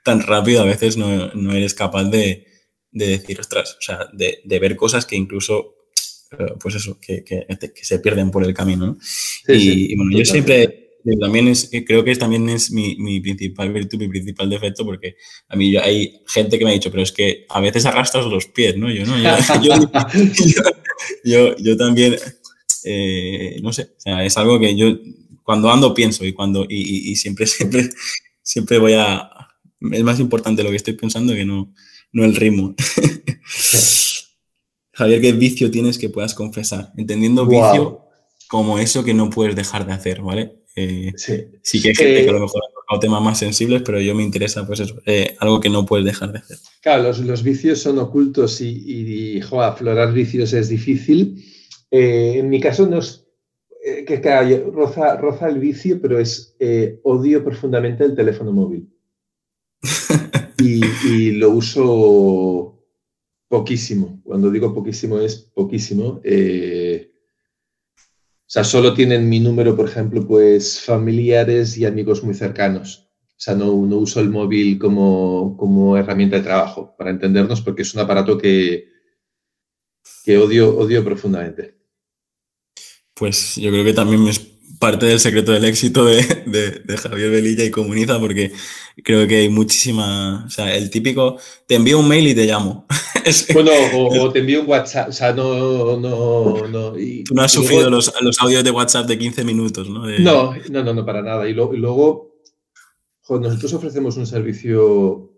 [0.04, 2.46] tan, rápido, a veces no eres capaz de,
[2.92, 5.76] de decir, ostras, o sea, de, ver cosas que incluso,
[6.60, 7.24] pues eso, que,
[7.82, 8.98] se pierden por el camino, ¿no?
[9.48, 10.89] y, bueno, yo siempre,
[11.20, 15.15] también es, creo que también es mi, principal virtud, mi principal defecto, porque
[15.48, 18.46] a mí hay gente que me ha dicho, pero es que a veces arrastras los
[18.46, 18.92] pies, ¿no?
[18.92, 19.18] Yo no,
[21.24, 22.15] yo, yo, también,
[22.84, 24.98] eh, no sé, o sea, es algo que yo
[25.44, 27.89] cuando ando pienso y cuando, y, y siempre, siempre,
[28.44, 29.30] siempre voy a,
[29.92, 31.74] es más importante lo que estoy pensando que no,
[32.12, 32.76] no el ritmo.
[35.00, 36.92] Javier, ¿qué vicio tienes que puedas confesar?
[36.98, 38.02] Entendiendo vicio
[38.50, 40.60] como eso que no puedes dejar de hacer, ¿vale?
[40.76, 41.82] Eh, sí.
[41.82, 44.14] que hay gente que a lo eh, mejor ha tocado temas más sensibles, pero yo
[44.14, 46.58] me interesa, pues eso, eh, algo que no puedes dejar de hacer.
[46.82, 51.46] Claro, los, vicios son ocultos y, y aflorar vicios es difícil.
[51.92, 53.26] en mi caso no es
[54.06, 54.18] que
[54.70, 56.58] roza, roza, el vicio, pero es
[57.04, 58.90] odio profundamente el teléfono móvil.
[60.60, 62.79] y, lo uso
[63.50, 64.22] poquísimo.
[64.24, 66.22] Cuando digo poquísimo es poquísimo.
[66.24, 67.12] Eh,
[67.98, 73.10] o sea, solo tienen mi número, por ejemplo, pues familiares y amigos muy cercanos.
[73.28, 77.84] O sea, no, no uso el móvil como, como, herramienta de trabajo, para entendernos, porque
[77.84, 78.90] es un aparato que,
[80.26, 81.78] que odio, odio profundamente.
[83.14, 84.40] Pues yo creo que también es
[84.80, 86.24] parte del secreto del éxito de,
[86.86, 88.54] de, Javier Velilla y Comuniza, porque
[89.04, 90.46] creo que hay muchísima.
[90.48, 91.38] O sea, el típico
[91.68, 92.88] te envío un mail y te llamo.
[93.54, 95.10] bueno, o, te envío un WhatsApp.
[95.10, 95.98] O sea, no.
[95.98, 100.08] no, no Tú no has sufrido los, los, audios de WhatsApp de 15 minutos, ¿no?
[100.08, 101.48] No, no, no, para nada.
[101.50, 102.39] Y, luego,
[103.30, 105.30] nosotros ofrecemos un servicio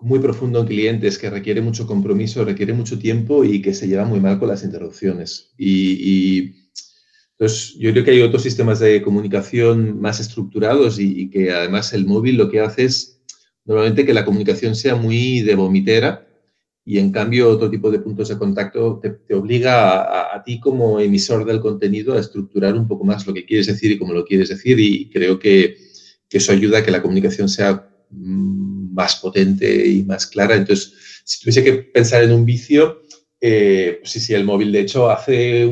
[0.00, 4.04] muy profundo en clientes que requiere mucho compromiso, requiere mucho tiempo y que se lleva
[4.04, 5.52] muy mal con las interrupciones.
[5.58, 6.67] y
[7.38, 12.04] entonces, yo creo que hay otros sistemas de comunicación más estructurados y, que además el
[12.04, 13.20] móvil lo que hace es
[13.64, 16.26] normalmente que la comunicación sea muy de vomitera
[16.84, 21.44] y en cambio otro tipo de puntos de contacto te, obliga a, ti como emisor
[21.44, 24.48] del contenido a estructurar un poco más lo que quieres decir y cómo lo quieres
[24.48, 25.76] decir y creo que,
[26.28, 30.56] que eso ayuda a que la comunicación sea mm, más potente y más clara.
[30.56, 33.02] Entonces, si tuviese que pensar en un vicio,
[33.40, 35.66] eh, pues sí, sí, el móvil, de hecho, hace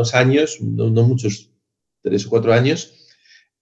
[0.00, 1.50] unos años, no, muchos,
[2.02, 2.94] tres o cuatro años,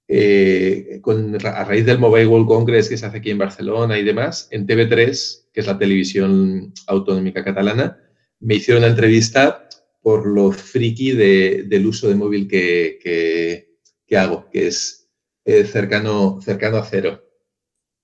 [0.06, 4.04] eh, con, a raíz del Mobile World Congress que se hace aquí en Barcelona y
[4.04, 7.98] demás, en TV3, que es la televisión autonómica catalana,
[8.40, 9.68] me hicieron una entrevista
[10.00, 13.68] por lo friki del uso de móvil que,
[14.16, 15.10] hago, que es
[15.44, 17.24] eh, cercano, cercano a cero.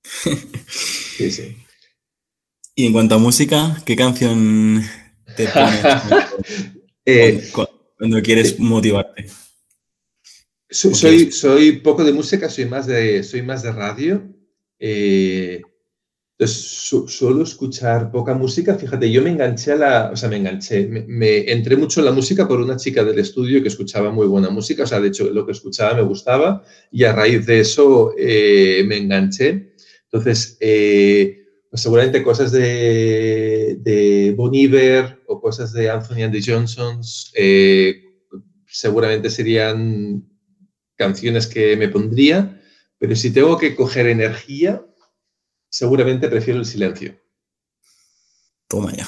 [1.17, 1.57] Sí, sí.
[2.75, 4.83] Y en cuanto a música, ¿qué canción
[7.07, 7.51] Eh,
[8.05, 9.27] cuando, quieres motivarte?
[10.69, 14.23] Soy, soy, poco de música, soy más de, soy más de radio.
[14.79, 15.63] Eh,
[16.37, 16.67] entonces,
[17.07, 18.75] suelo escuchar poca música.
[18.75, 22.13] Fíjate, yo me enganché a la, o sea, me enganché, me, entré mucho en la
[22.13, 24.83] música por una chica del estudio que escuchaba muy buena música.
[24.83, 28.85] O sea, de hecho, lo que escuchaba me gustaba y a raíz de eso eh,
[28.87, 29.75] me enganché.
[30.11, 37.31] Entonces, pues seguramente cosas de, de Bon Iver o cosas de Anthony and the Johnsons
[37.35, 38.03] eh,
[38.67, 40.27] seguramente serían
[40.97, 42.63] canciones que me pondría,
[42.97, 44.83] pero si tengo que coger energía,
[45.69, 47.21] seguramente prefiero el silencio.
[48.69, 49.07] Toma ya.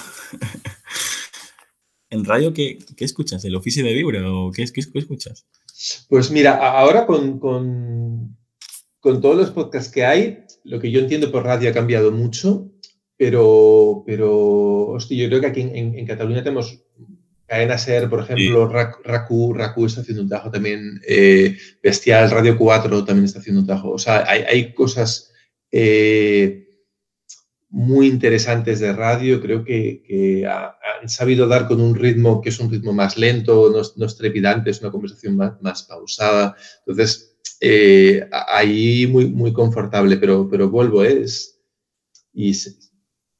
[2.10, 3.42] ¿En radio qué, escuchas?
[3.46, 5.46] ¿El oficio de Vibra o qué, qué, escuchas?
[6.10, 8.36] Pues mira, ahora con, con,
[9.00, 12.70] con todos los podcasts que hay, lo que yo entiendo por radio ha cambiado mucho,
[13.16, 16.82] pero, pero hostia, yo creo que aquí en, Cataluña tenemos
[17.46, 23.04] Cadena Ser, por ejemplo, Raku, Raku está haciendo un trabajo también eh, bestial, Radio 4
[23.04, 23.92] también está haciendo un trabajo.
[23.92, 25.32] O sea, hay, cosas
[25.70, 26.66] eh,
[27.70, 30.44] muy interesantes de radio, creo que,
[31.00, 34.70] han sabido dar con un ritmo que es un ritmo más lento, no, es trepidante,
[34.70, 36.56] es una conversación más, pausada.
[36.80, 41.54] Entonces, eh, ahí muy, muy confortable, pero, pero vuelvo, es...
[42.38, 42.52] Y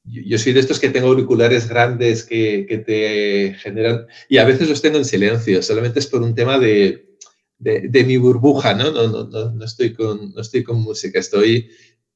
[0.06, 4.68] yo soy de estos que tengo auriculares grandes que, que, te generan, y a veces
[4.68, 7.06] los tengo en silencio, solamente es por un tema de,
[7.58, 8.90] de, mi burbuja, ¿no?
[8.90, 11.70] No, no, no, no, estoy con, no estoy con música, estoy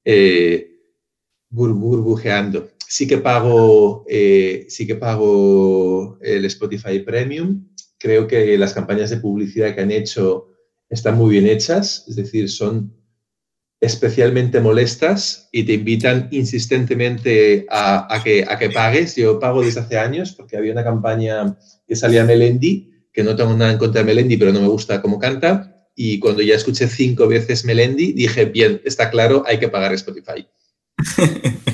[0.04, 0.78] eh,
[1.48, 2.70] burbujeando.
[2.86, 9.18] Sí que, pago, eh, sí que pago el Spotify Premium, creo que las campañas de
[9.18, 10.48] publicidad que han hecho
[10.88, 12.99] están muy bien hechas, es decir, son
[13.80, 19.16] especialmente molestas y te invitan insistentemente a, que, a que pagues.
[19.16, 21.56] Yo pago desde hace años porque había una campaña
[21.88, 25.00] que salía Melendi, que no tengo nada en contra de Melendi, pero no me gusta
[25.00, 25.88] cómo canta.
[25.96, 30.46] Y cuando ya escuché cinco veces Melendi, dije, bien, está claro, hay que pagar Spotify.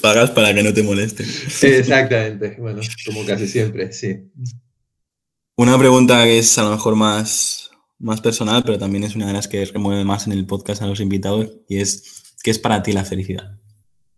[0.00, 1.24] Pagas para que no te moleste.
[1.24, 4.16] Exactamente, bueno, como casi siempre, sí.
[5.56, 7.67] Una pregunta que es a lo mejor más,
[7.98, 10.86] más personal, pero también es una de las que remueve más en el podcast a
[10.86, 13.58] los invitados y es, ¿qué es para ti la felicidad?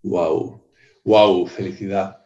[0.03, 0.63] Wow,
[1.05, 2.19] wow, felicidad.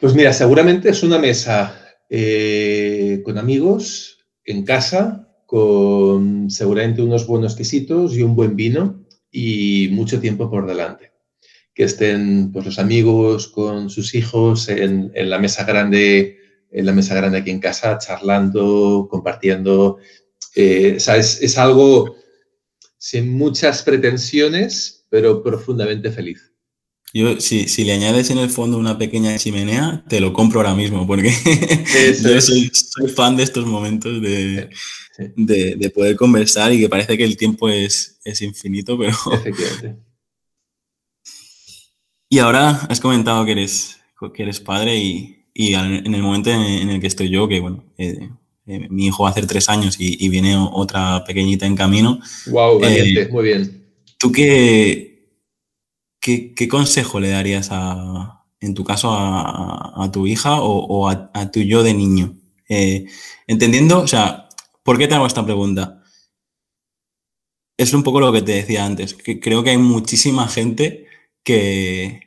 [0.00, 1.80] Pues mira, seguramente es una mesa
[2.10, 9.88] eh, con amigos, en casa, con seguramente unos buenos quesitos y un buen vino y
[9.92, 11.12] mucho tiempo por delante.
[11.74, 16.35] Que estén pues, los amigos con sus hijos en, en la mesa grande
[16.70, 19.98] en la mesa grande aquí en casa, charlando, compartiendo.
[20.54, 22.16] Eh, es, algo
[22.98, 26.52] sin muchas pretensiones, pero profundamente feliz.
[27.12, 30.74] Yo, si, si, le añades en el fondo una pequeña chimenea, te lo compro ahora
[30.74, 31.30] mismo, porque
[32.22, 32.70] yo soy,
[33.14, 34.68] fan de estos momentos de,
[35.36, 39.12] de, poder conversar y que parece que el tiempo es, es infinito, pero...
[39.32, 40.06] Efectivamente.
[42.28, 43.98] Y ahora has comentado que eres,
[44.34, 47.82] que eres padre y, y en el momento en el que estoy yo, que bueno,
[47.96, 48.28] eh,
[48.66, 52.20] eh, mi hijo va a hacer tres años y, viene otra pequeñita en camino.
[52.48, 52.84] ¡Wow!
[52.84, 53.86] Eh, muy bien.
[54.18, 55.30] ¿Tú qué,
[56.20, 61.82] qué, consejo le darías a, en tu caso a, tu hija o, a, tu yo
[61.82, 62.36] de niño?
[63.46, 64.48] entendiendo, o sea,
[64.82, 66.02] ¿por qué te hago esta pregunta?
[67.78, 71.06] Es un poco lo que te decía antes, que creo que hay muchísima gente
[71.42, 72.25] que,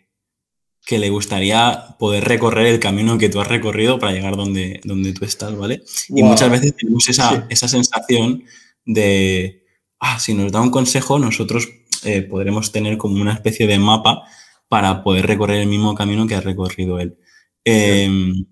[0.90, 5.14] que le gustaría poder recorrer el camino que tú has recorrido para llegar donde, donde
[5.14, 5.84] tú estás, ¿vale?
[6.08, 8.44] Y muchas veces tenemos esa, sensación
[8.86, 9.68] de,
[10.00, 11.70] ah, si nos da un consejo, nosotros
[12.06, 14.24] eh, podremos tener como una especie de mapa
[14.68, 17.20] para poder recorrer el mismo camino que ha recorrido él.
[17.64, 18.48] Em,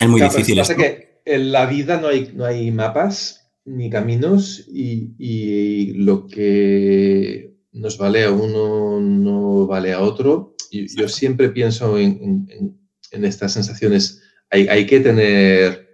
[0.00, 0.56] es muy difícil.
[0.56, 6.26] Pasa que en la vida no hay, no hay mapas ni caminos y, y lo
[6.26, 12.48] que nos vale a uno no vale a otro yo, siempre pienso en,
[13.10, 14.22] estas sensaciones.
[14.50, 15.88] Hay, que tener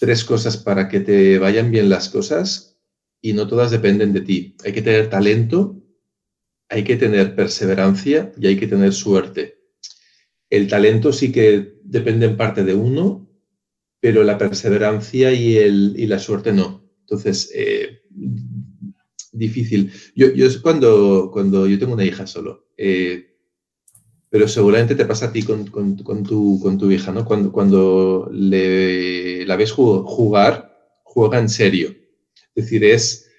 [0.00, 2.78] tres cosas para que te vayan bien las cosas
[3.20, 4.56] y no todas dependen de ti.
[4.64, 5.82] Hay que tener talento,
[6.68, 9.58] hay que tener perseverancia y hay que tener suerte.
[10.50, 13.28] El talento sí que depende en parte de uno,
[14.00, 16.88] pero la perseverancia y, el, y la suerte no.
[17.00, 18.02] Entonces, eh,
[19.32, 19.92] difícil.
[20.14, 23.37] Yo, yo cuando, cuando yo tengo una hija solo, eh,
[24.30, 27.24] pero seguramente te pasa a ti con, tu, con tu, hija, ¿no?
[27.24, 31.94] Cuando, cuando le, la ves jugar, juega en serio.
[32.54, 33.30] Es decir, es,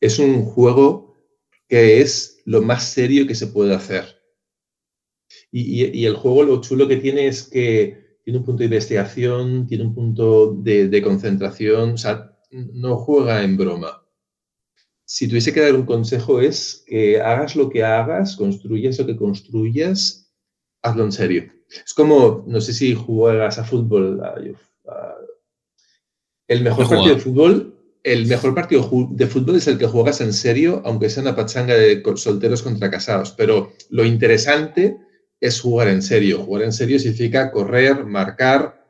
[0.00, 1.16] es un juego
[1.68, 4.22] que es lo más serio que se puede hacer.
[5.50, 9.84] Y, el juego lo chulo que tiene es que tiene un punto de investigación, tiene
[9.84, 14.02] un punto de, de concentración, o sea, no juega en broma.
[15.04, 19.16] Si tuviese que dar un consejo es que hagas lo que hagas, construyas lo que
[19.16, 20.27] construyas,
[20.82, 21.52] hazlo en serio.
[21.68, 24.22] Es como, no sé si juegas a fútbol.
[26.46, 30.32] el mejor partido de fútbol, el mejor partido de fútbol es el que juegas en
[30.32, 33.32] serio, aunque sea una pachanga de solteros contra casados.
[33.32, 34.98] Pero lo interesante
[35.40, 36.42] es jugar en serio.
[36.42, 38.84] Jugar en serio significa correr, marcar,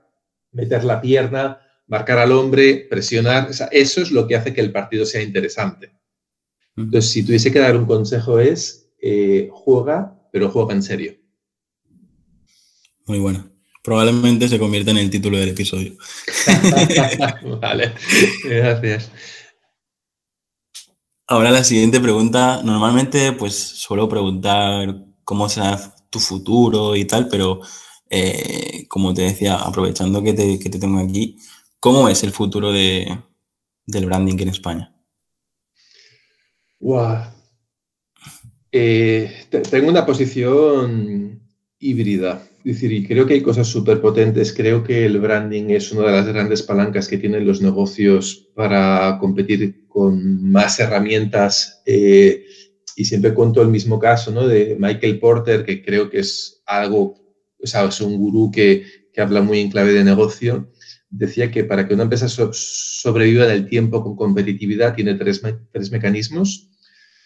[0.53, 3.49] meter la pierna, marcar al hombre, presionar.
[3.73, 5.91] eso es lo que hace que el partido sea interesante.
[6.77, 11.17] Entonces, si tuviese que dar un consejo es, eh, juega, pero juega en serio.
[13.09, 13.51] Muy buena.
[13.83, 15.95] Probablemente se convierta en el título del episodio.
[17.61, 17.95] vale,
[18.45, 19.11] gracias.
[21.27, 22.63] Ahora la siguiente pregunta.
[22.63, 24.95] Normalmente, pues suelo preguntar
[25.25, 27.61] cómo será tu futuro y tal, pero
[28.11, 31.39] eh, como te decía, aprovechando que te, tengo aquí,
[31.81, 33.19] ¿cómo es el futuro de,
[33.87, 34.95] del branding en España?
[38.71, 41.41] Eh, tengo una posición
[41.79, 42.48] híbrida.
[42.69, 44.53] Decir, y creo que hay cosas súper potentes.
[44.53, 49.17] Creo que el branding es una de las grandes palancas que tienen los negocios para
[49.19, 51.81] competir con más herramientas.
[51.87, 52.45] Eh,
[52.95, 54.47] y siempre cuento el mismo caso ¿no?
[54.47, 57.15] de Michael Porter, que creo que es algo,
[57.59, 60.71] o sea, es un gurú que, que habla muy en clave de negocio.
[61.09, 65.41] Decía que para que una empresa sobreviva en el tiempo con competitividad tiene tres,
[65.73, 66.69] tres mecanismos.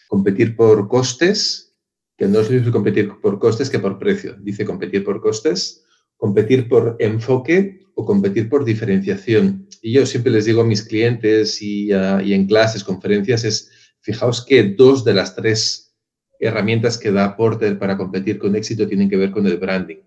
[0.07, 1.72] Competir por costes,
[2.17, 4.37] que no es lo mismo competir por costes que por precio.
[4.41, 5.85] Dice competir por costes,
[6.17, 9.69] competir por enfoque o competir por diferenciación.
[9.81, 13.71] Y yo siempre les digo a mis clientes y, y en clases, conferencias, es
[14.03, 15.95] Fijaos que dos de las tres
[16.41, 19.99] herramientas que da Porter para competir con éxito tienen que ver con el branding.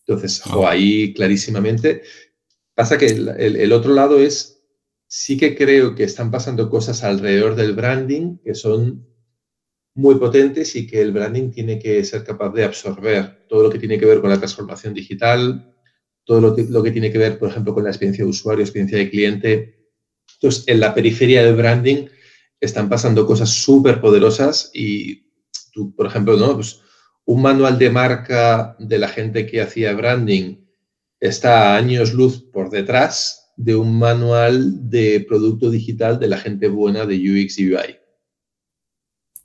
[0.00, 0.70] Entonces, ah.
[0.70, 2.02] ahí clarísimamente.
[2.74, 4.64] Pasa que el, otro lado es,
[5.06, 9.06] sí que creo que están pasando cosas alrededor del branding que son
[9.94, 13.78] muy potentes y que el branding tiene que ser capaz de absorber todo lo que
[13.78, 15.74] tiene que ver con la transformación digital,
[16.24, 19.10] todo lo que, tiene que ver, por ejemplo, con la experiencia de usuario, experiencia de
[19.10, 19.88] cliente.
[20.34, 22.06] Entonces, en la periferia del branding
[22.60, 25.26] están pasando cosas súper poderosas y
[25.72, 26.54] tú, por ejemplo, ¿no?
[26.54, 26.80] Pues
[27.24, 30.56] un manual de marca de la gente que hacía branding
[31.20, 36.68] está a años luz por detrás de un manual de producto digital de la gente
[36.68, 38.01] buena de UX y UI.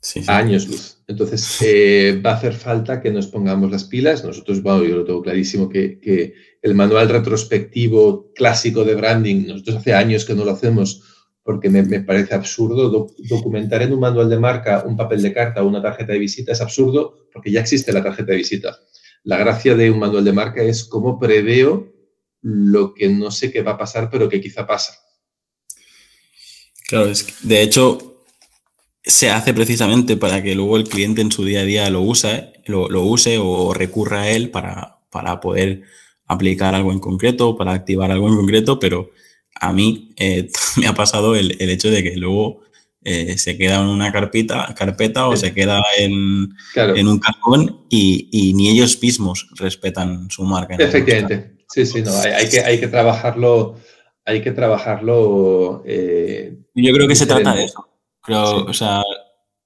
[0.00, 0.98] Sí, años luz.
[1.08, 4.24] Entonces, eh, va a hacer falta que nos pongamos las pilas.
[4.24, 9.76] Nosotros, bueno, yo lo tengo clarísimo que, que el manual retrospectivo clásico de branding, nosotros
[9.76, 11.02] hace años que no lo hacemos,
[11.48, 15.66] porque me, parece absurdo documentar en un manual de marca un papel de carta o
[15.66, 16.52] una tarjeta de visita.
[16.52, 18.78] Es absurdo porque ya existe la tarjeta de visita.
[19.24, 21.90] La gracia de un manual de marca es cómo preveo
[22.42, 24.92] lo que no sé qué va a pasar, pero que quizá pasa.
[26.86, 28.17] Claro, es que, de hecho,
[29.08, 32.52] se hace precisamente para que luego el cliente en su día a día lo use,
[32.66, 35.82] lo, use o recurra a él para, para poder
[36.26, 39.10] aplicar algo en concreto, para activar algo en concreto, pero
[39.54, 42.60] a mí eh, me ha pasado el, hecho de que luego
[43.02, 48.52] eh, se queda en una carpeta, carpeta o se queda en, en un cajón y,
[48.54, 50.76] ni ellos mismos respetan su marca.
[50.78, 53.76] Efectivamente, sí, sí, no, hay, que, hay que trabajarlo,
[54.26, 55.82] hay que trabajarlo.
[55.86, 57.88] Eh, yo creo que se trata de eso.
[58.22, 59.02] Creo, o sea,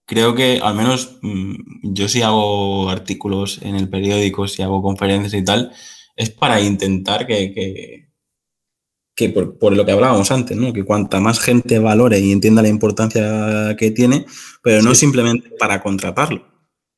[0.06, 5.34] creo que al menos mm, yo si hago artículos en el periódico, si hago conferencias
[5.34, 5.72] y tal,
[6.16, 8.02] es para intentar que
[9.14, 10.72] que por, lo que hablábamos antes, ¿no?
[10.72, 14.26] que cuanta más gente valore y entienda la importancia que tiene,
[14.62, 16.46] pero no simplemente para contratarlo,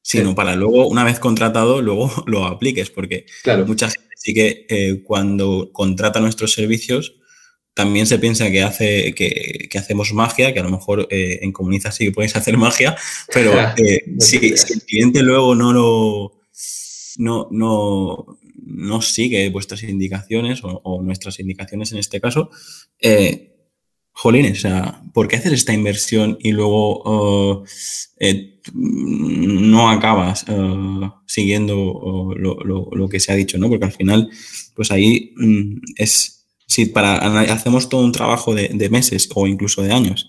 [0.02, 3.26] sino para luego, una vez contratado, luego lo apliques, porque
[3.66, 7.16] mucha gente sí que eh, cuando contrata nuestros servicios
[7.74, 11.90] también se piensa que, hace, que, hacemos magia, que a lo mejor eh, en Comuniza
[11.90, 12.96] sí que podéis hacer magia,
[13.32, 16.40] pero eh, si, el cliente luego no lo...
[17.16, 22.50] No, no, no sigue vuestras indicaciones o, nuestras indicaciones en este caso,
[23.00, 23.54] eh,
[24.12, 27.64] jolines, o sea, ¿por qué haces esta inversión y luego uh,
[28.18, 33.68] eh, no acabas uh, siguiendo uh, lo, que se ha dicho, ¿no?
[33.68, 34.30] Porque al final,
[34.74, 36.33] pues ahí mm, es,
[36.74, 37.18] si para,
[37.52, 40.28] hacemos todo un trabajo de, meses o incluso de años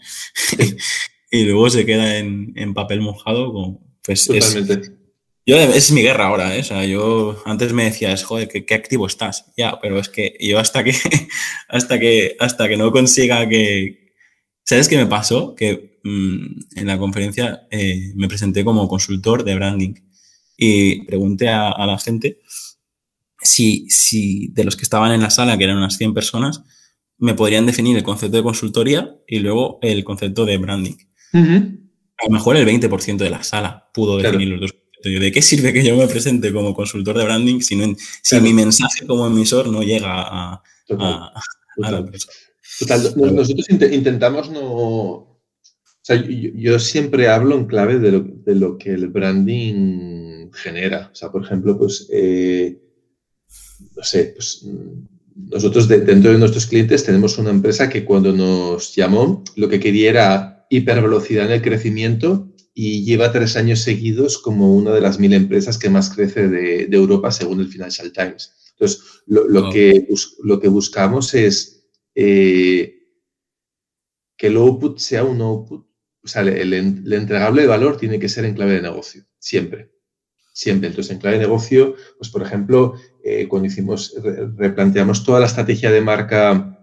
[1.31, 4.91] y luego se queda en, papel mojado, pues Totalmente.
[5.47, 6.61] Yo, es mi guerra ahora, ¿eh?
[6.61, 9.45] O sea, yo antes me decías, joder, qué, activo estás.
[9.55, 10.93] Ya, pero es que yo hasta que,
[11.69, 14.13] hasta que, hasta que no consiga que...
[14.63, 15.53] ¿Sabes qué me pasó?
[15.53, 16.45] Que mm,
[16.77, 19.93] en la conferencia eh, me presenté como consultor de branding
[20.57, 22.39] y pregunté a, la gente
[23.45, 26.63] si, si de los que estaban en la sala, que eran unas 100 personas,
[27.17, 30.95] me podrían definir el concepto de consultoría y luego el concepto de branding.
[31.33, 34.71] A lo mejor el 20% de la sala pudo definir los dos
[35.03, 37.79] ¿De qué sirve que yo me presente como consultor de branding si,
[38.23, 40.63] si mi mensaje como emisor no llega a,
[41.77, 42.33] la persona?
[43.31, 44.61] nosotros intentamos no...
[44.63, 45.41] O
[46.01, 51.09] sea, yo, siempre hablo en clave de lo, que el branding genera.
[51.11, 52.79] O sea, por ejemplo, pues, eh,
[53.95, 54.65] no sé, pues
[55.35, 60.09] nosotros dentro de nuestros clientes tenemos una empresa que cuando nos llamó lo que quería
[60.09, 65.33] era hipervelocidad en el crecimiento y lleva tres años seguidos como una de las mil
[65.33, 68.53] empresas que más crece de, Europa según el Financial Times.
[68.71, 70.07] Entonces, lo, que,
[70.43, 72.95] lo que buscamos es eh,
[74.37, 75.87] que el output sea un output,
[76.21, 79.94] o sea, el, entregable de valor tiene que ser en clave de negocio, siempre.
[80.57, 80.87] Siempre.
[80.87, 82.93] Entonces, en clave de negocio, pues por ejemplo,
[83.25, 84.15] eh, cuando hicimos,
[84.55, 86.79] replanteamos toda la estrategia de marca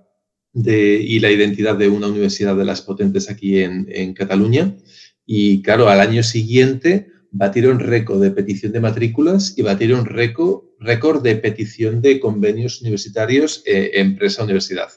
[0.53, 4.77] de, y la identidad de una universidad de las potentes aquí en, en Cataluña.
[5.25, 11.23] Y claro, al año siguiente batieron récord de petición de matrículas y batieron récord, récord
[11.23, 14.91] de petición de convenios universitarios eh, empresa-universidad.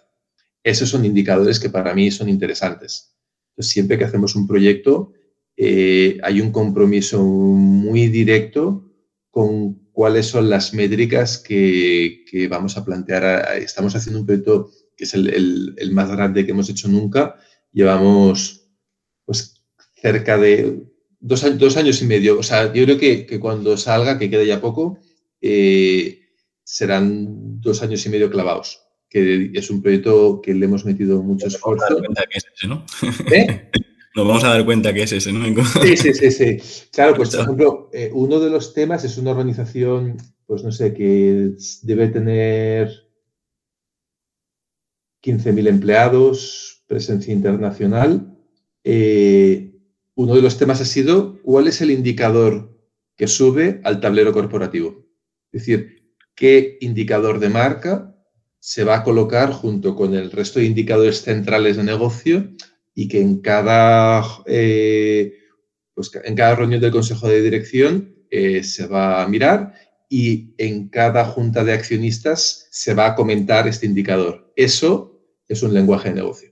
[0.62, 3.16] Esos son indicadores que para mí son interesantes.
[3.58, 5.14] Siempre que hacemos un proyecto,
[5.58, 8.92] eh, hay un compromiso muy directo
[9.32, 13.58] con cuáles son las métricas que, vamos a plantear.
[13.58, 17.36] Estamos haciendo un proyecto que es el, más grande que hemos hecho nunca.
[17.72, 18.70] Llevamos
[19.26, 19.62] pues,
[19.96, 20.84] cerca de
[21.20, 22.40] dos, dos, años y medio.
[22.40, 25.00] O sea, yo creo que, cuando salga, que quede ya poco,
[25.42, 26.22] eh,
[26.64, 28.82] serán dos años y medio clavados.
[29.10, 32.02] Que es un proyecto que le hemos metido mucho esfuerzo.
[33.32, 33.72] ¿Eh?
[34.16, 35.46] Nos vamos a dar cuenta que es ese, ¿no?
[35.66, 36.58] Sí, sí, sí, sí.
[36.92, 40.94] Claro, pues por ejemplo, eh, uno de los temas es una organización, pues no sé,
[40.94, 41.52] que
[41.82, 42.90] debe tener
[45.22, 48.38] 15.000 empleados, presencia internacional.
[48.86, 49.74] Eh,
[50.16, 52.74] uno de los temas ha sido cuál es el indicador
[53.18, 55.06] que sube al tablero corporativo.
[55.52, 58.16] Es decir, qué indicador de marca
[58.60, 62.56] se va a colocar junto con el resto de indicadores centrales de negocio
[62.96, 65.38] y que en cada, eh,
[65.94, 69.74] pues en cada reunión del Consejo de Dirección eh, se va a mirar
[70.10, 74.52] y en cada junta de accionistas se va a comentar este indicador.
[74.56, 76.50] Eso es un lenguaje de negocio.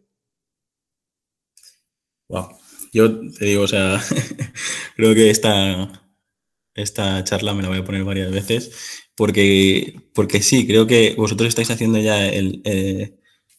[2.28, 2.50] Wow.
[2.92, 4.02] Yo te digo, o sea,
[4.98, 6.12] creo que esta,
[6.76, 11.48] esta charla me la voy a poner varias veces porque, porque sí, creo que vosotros
[11.48, 13.18] estáis haciendo ya el, eh,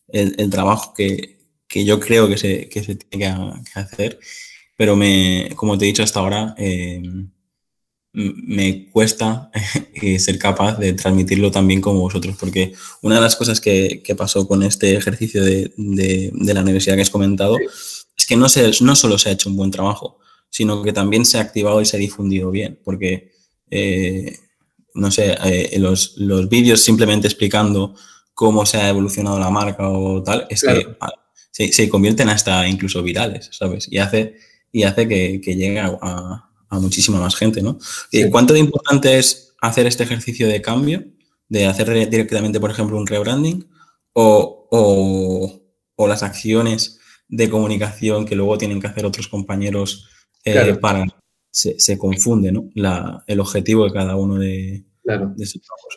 [0.08, 1.33] el trabajo que,
[1.74, 4.20] que yo creo que se, que se tiene que, hacer,
[4.76, 7.02] pero me, como te he dicho hasta ahora, eh,
[8.12, 9.50] me cuesta
[9.94, 14.14] eh, ser capaz de transmitirlo también como vosotros, porque una de las cosas que, que
[14.14, 17.56] pasó con este ejercicio de, de, de, la universidad que has comentado
[18.16, 20.20] es que no, se, no solo se ha hecho un buen trabajo,
[20.50, 23.32] sino que también se ha activado y se ha difundido bien, porque,
[23.68, 24.38] eh,
[24.94, 25.36] no sé,
[25.78, 27.96] los, los vídeos simplemente explicando
[28.32, 30.86] cómo se ha evolucionado la marca o tal, es que
[31.54, 33.86] se, se, convierten hasta incluso virales, ¿sabes?
[33.88, 34.34] Y hace,
[34.72, 36.50] y hace que, que llegue a, a,
[36.80, 37.78] muchísima más gente, ¿no?
[38.10, 38.28] Sí.
[38.28, 41.04] ¿Cuánto de importante es hacer este ejercicio de cambio,
[41.48, 43.68] de hacer directamente, por ejemplo, un rebranding
[44.14, 45.62] o, o,
[45.94, 46.98] o las acciones
[47.28, 50.08] de comunicación que luego tienen que hacer otros compañeros
[50.44, 50.80] eh, claro.
[50.80, 51.06] para...
[51.52, 52.68] Se, se confunde, ¿no?
[52.74, 55.34] La, el objetivo de cada uno de, Claro.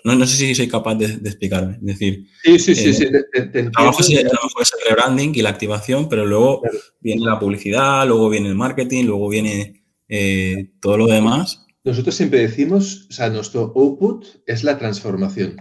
[0.04, 1.76] No, no, sé si soy capaz de, de, explicarme.
[1.76, 5.42] Es decir, sí, sí, sí, eh, sí te, te el trabajo es el rebranding y
[5.42, 6.78] la activación, pero luego claro.
[7.00, 11.66] viene la publicidad, luego viene el marketing, luego viene eh, todo lo demás.
[11.86, 15.56] Nosotros siempre decimos, o sea, nuestro output es la transformación.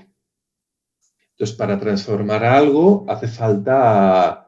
[1.31, 4.43] Entonces, para transformar algo hace falta.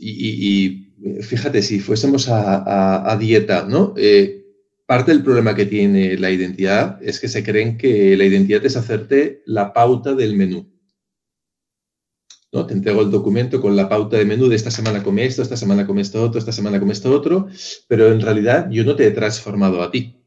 [0.00, 3.92] Y, y, y fíjate, si fuésemos a, a, a dieta, ¿no?
[3.98, 4.45] Eh,
[4.86, 8.76] parte del problema que tiene la identidad es que se creen que la identidad es
[8.76, 10.72] hacerte la pauta del menú.
[12.52, 12.64] ¿No?
[12.64, 15.56] Te entrego el documento con la pauta de menú de esta semana come esto, esta
[15.56, 17.48] semana come esto otro, esta semana come esto otro,
[17.88, 20.22] pero en realidad yo no te he transformado a ti.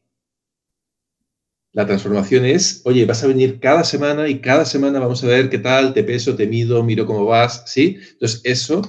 [1.72, 5.48] La transformación es, oye, vas a venir cada semana y cada semana vamos a ver
[5.48, 7.96] qué tal, te peso, te mido, miro cómo vas, ¿sí?
[8.12, 8.82] Entonces, eso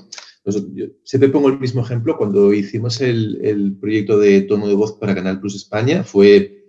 [0.46, 2.18] yo siempre pongo el mismo ejemplo.
[2.18, 6.66] Cuando hicimos el, proyecto de tono de voz para Canal Plus España, fue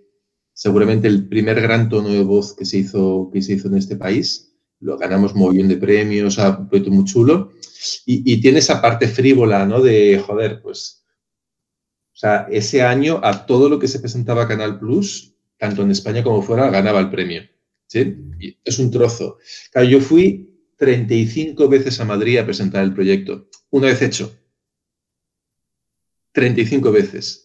[0.53, 3.95] seguramente el primer gran tono de voz que se hizo, que se hizo en este
[3.95, 4.55] país.
[4.79, 7.51] Lo ganamos bien de premios, a un proyecto muy chulo.
[8.05, 9.81] Y, tiene esa parte frívola, ¿no?
[9.81, 11.03] De, joder, pues,
[12.13, 16.23] o sea, ese año a todo lo que se presentaba Canal Plus, tanto en España
[16.23, 17.41] como fuera, ganaba el premio.
[17.87, 18.15] ¿Sí?
[18.63, 19.37] Es un trozo.
[19.71, 23.49] Claro, yo fui 35 veces a Madrid a presentar el proyecto.
[23.69, 24.37] Una vez hecho.
[26.33, 27.43] 35 veces.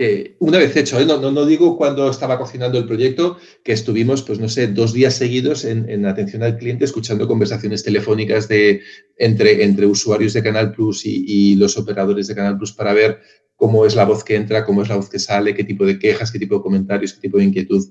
[0.00, 1.04] Eh, una vez hecho, ¿eh?
[1.04, 4.92] no, no, no, digo cuando estaba cocinando el proyecto, que estuvimos, pues no sé, dos
[4.92, 8.82] días seguidos en, en atención al cliente escuchando conversaciones telefónicas de,
[9.16, 13.18] entre, entre usuarios de Canal Plus y, los operadores de Canal Plus para ver
[13.56, 15.98] cómo es la voz que entra, cómo es la voz que sale, qué tipo de
[15.98, 17.84] quejas, qué tipo de comentarios, qué tipo de inquietud.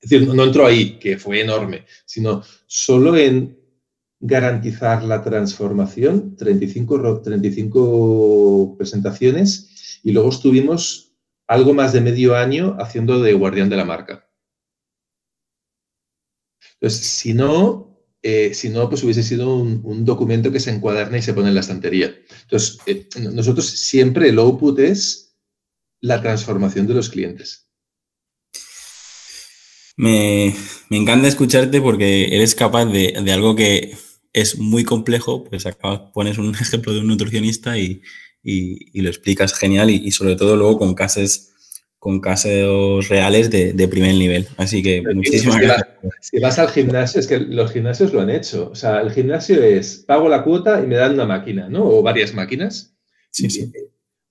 [0.00, 3.58] Es decir, no entró ahí, que fue enorme, sino solo en
[4.20, 11.14] garantizar la transformación, 35, 35 presentaciones, y luego estuvimos
[11.46, 14.28] algo más de medio año haciendo de guardián de la marca.
[16.74, 21.22] Entonces, si no, eh, si no, pues hubiese sido un, documento que se encuaderna y
[21.22, 22.14] se pone en la estantería.
[22.42, 25.36] Entonces, eh, nosotros siempre el output es
[26.00, 27.65] la transformación de los clientes.
[29.96, 30.54] Me,
[30.90, 33.96] encanta escucharte porque eres capaz de, algo que
[34.32, 38.02] es muy complejo, pues acabas, pones un ejemplo de un nutricionista y,
[38.44, 41.48] lo explicas genial y, sobre todo luego con casos,
[41.98, 44.46] con casos reales de, primer nivel.
[44.56, 45.88] Así que muchísimas gracias.
[46.20, 48.70] Si vas al gimnasio, es que los gimnasios lo han hecho.
[48.70, 51.84] O sea, el gimnasio es, pago la cuota y me dan una máquina, ¿no?
[51.84, 52.94] O varias máquinas.
[53.30, 53.72] Sí, sí.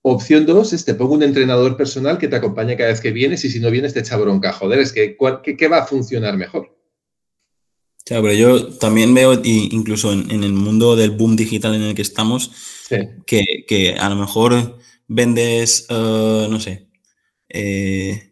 [0.08, 3.44] Opción dos es te pongo un entrenador personal que te acompañe cada vez que vienes
[3.44, 4.52] y si no vienes te echa bronca.
[4.52, 5.16] Joder, es que
[5.58, 6.78] ¿qué, va a funcionar mejor?
[8.04, 12.02] Claro, pero yo también veo, incluso en, el mundo del boom digital en el que
[12.02, 12.52] estamos,
[13.26, 14.78] que, a lo mejor
[15.08, 16.86] vendes, eh, no sé,
[17.48, 18.25] eh,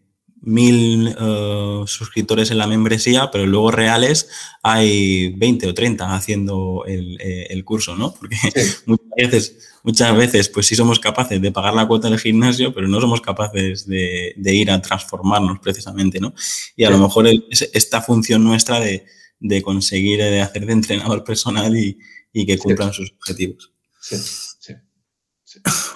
[0.45, 4.29] mil eh, suscriptores en la membresía, pero luego reales
[4.63, 8.15] hay 20 o 30 haciendo el, curso, ¿no?
[8.15, 8.37] Porque
[8.87, 12.89] muchas veces muchas veces, pues sí somos capaces de pagar la cuota del gimnasio, pero
[12.89, 16.35] no somos capaces de, ir a transformarnos precisamente, ¿no?
[16.75, 21.99] Y a lo mejor esta función nuestra de, conseguir de hacer de entrenador personal y,
[22.47, 23.73] que cumplan sus objetivos.
[24.01, 24.17] Sí,
[24.59, 24.75] sí,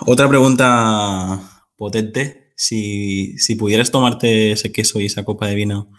[0.06, 5.92] Otra pregunta potente, si, si pudieras tomarte ese queso y esa copa de vino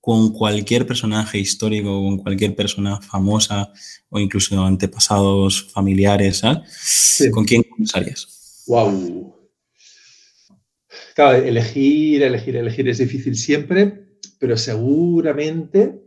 [0.00, 3.72] con cualquier personaje histórico, con cualquier persona famosa
[4.10, 6.42] o incluso antepasados familiares,
[7.32, 8.62] ¿con quién comenzarías?
[8.68, 9.34] Wow.
[11.16, 14.06] Claro, elegir, elegir, elegir es difícil siempre,
[14.38, 16.00] pero seguramente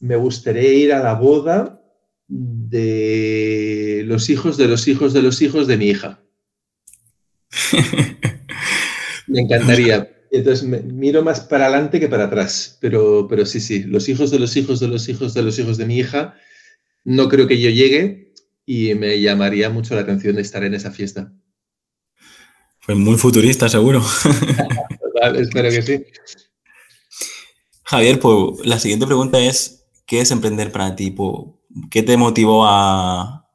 [0.00, 1.80] me gustaría ir a la boda
[2.28, 6.20] de los hijos de los hijos de los hijos de mi hija.
[9.36, 14.08] me encantaría entonces miro más para adelante que para atrás, pero, pero sí, sí, los
[14.08, 16.34] hijos de los hijos de los hijos de los hijos de mi hija,
[17.04, 18.32] no creo que yo llegue
[18.64, 21.32] y me llamaría mucho la atención estar en esa fiesta.
[22.84, 24.02] Pues muy futurista, seguro.
[25.36, 26.04] espero que sí.
[27.84, 31.14] Javier, pues la siguiente pregunta es, ¿qué es emprender para ti?
[31.90, 33.48] ¿Qué te motivó a...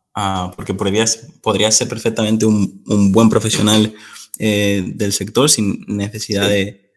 [0.56, 3.94] porque podrías, podrías ser perfectamente un, un buen profesional
[4.40, 6.92] eh, del sector sin necesidad de,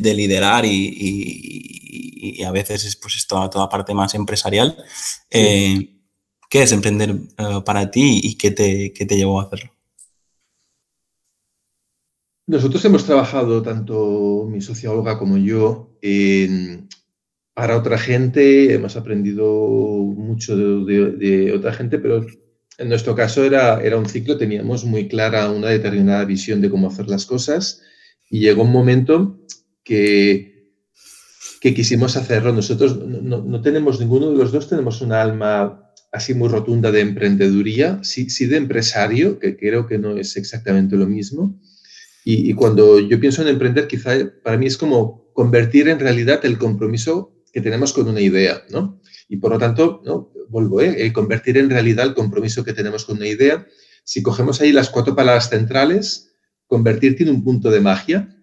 [0.00, 4.76] liderar y, a veces es pues toda, toda parte más empresarial.
[5.30, 5.90] Eh,
[6.50, 9.70] ¿Qué es emprender eh, para ti y qué te, te llevó a hacerlo?
[12.46, 15.90] Nosotros hemos trabajado, tanto mi socióloga como yo,
[17.54, 22.26] para otra gente, hemos aprendido mucho de, otra gente, pero
[22.78, 26.88] en nuestro caso era, era un ciclo, teníamos muy clara una determinada visión de cómo
[26.88, 27.82] hacer las cosas
[28.28, 29.38] y llegó un momento
[29.84, 30.72] que,
[31.60, 32.52] que quisimos hacerlo.
[32.52, 35.80] Nosotros no, tenemos, ninguno de los dos tenemos una alma
[36.12, 40.96] así muy rotunda de emprendeduría, sí, sí de empresario, que creo que no es exactamente
[40.96, 41.60] lo mismo.
[42.24, 44.12] Y, y cuando yo pienso en emprender, quizá
[44.42, 49.00] para mí es como convertir en realidad el compromiso que tenemos con una idea, ¿no?
[49.28, 50.30] Y por lo tanto, ¿no?
[50.48, 51.12] vuelvo, ¿eh?
[51.12, 53.66] convertir en realidad el compromiso que tenemos con una idea.
[54.04, 56.34] Si cogemos ahí las cuatro palabras centrales,
[56.66, 58.34] convertir tiene un punto de magia,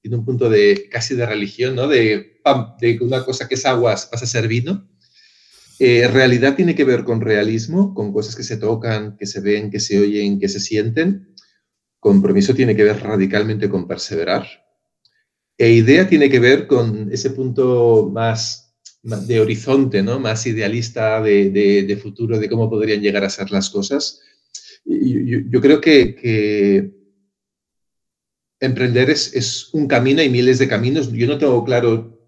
[0.00, 1.88] tiene un punto de casi de religión, ¿no?
[1.88, 4.88] De, pam, de una cosa que es aguas pasa a ser vino.
[5.78, 9.70] Eh, realidad tiene que ver con realismo, con cosas que se tocan, que se ven,
[9.70, 11.34] que se oyen, que se sienten.
[11.98, 14.46] Compromiso tiene que ver radicalmente con perseverar.
[15.56, 18.63] E idea tiene que ver con ese punto más
[19.04, 20.18] de horizonte, ¿no?
[20.18, 24.20] más idealista de, futuro, de cómo podrían llegar a ser las cosas.
[24.84, 26.90] Yo, creo que,
[28.60, 31.12] emprender es, un camino, hay miles de caminos.
[31.12, 32.18] Yo no tengo claro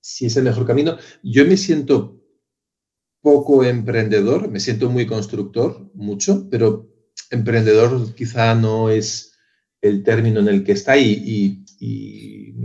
[0.00, 0.98] si es el mejor camino.
[1.22, 2.20] Yo me siento
[3.20, 6.90] poco emprendedor, me siento muy constructor, mucho, pero
[7.30, 9.32] emprendedor quizá no es
[9.80, 11.63] el término en el que está y,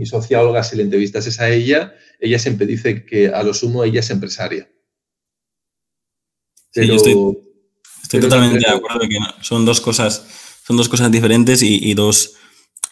[0.00, 3.84] mi socióloga, si le entrevistas es a ella, ella siempre dice que a lo sumo
[3.84, 4.70] ella es empresaria.
[6.72, 7.36] estoy,
[8.20, 10.26] totalmente de acuerdo que son dos cosas,
[10.66, 12.36] son dos cosas diferentes y, dos,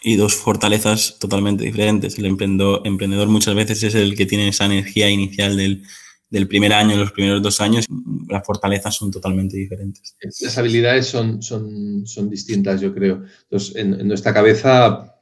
[0.02, 2.18] y dos fortalezas totalmente diferentes.
[2.18, 6.96] El emprendedor, emprendedor muchas veces es el que tiene esa energía inicial del, primer año,
[6.96, 7.86] los primeros dos años,
[8.28, 10.14] las fortalezas son totalmente diferentes.
[10.40, 13.24] Las habilidades son, son, son distintas, yo creo.
[13.44, 15.14] Entonces, en nuestra cabeza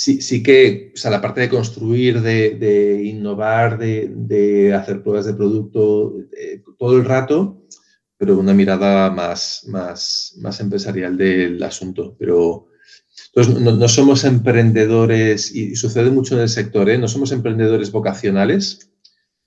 [0.00, 5.34] sí, sí que, o sea, la parte de construir, de, innovar, de, hacer pruebas de
[5.34, 7.66] producto eh, todo el rato,
[8.16, 12.16] pero una mirada más, más, más empresarial del asunto.
[12.18, 12.68] Pero
[13.26, 16.96] entonces, no, somos emprendedores, y sucede mucho en el sector, ¿eh?
[16.96, 18.90] no somos emprendedores vocacionales,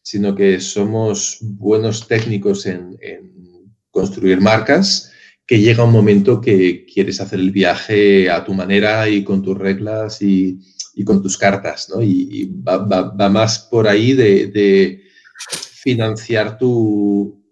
[0.03, 5.12] sino que somos buenos técnicos en, en construir marcas
[5.45, 9.57] que llega un momento que quieres hacer el viaje a tu manera y con tus
[9.57, 10.59] reglas y,
[10.93, 12.01] y con tus cartas, ¿no?
[12.01, 15.01] Y, va, más por ahí de,
[15.83, 17.43] financiar tu,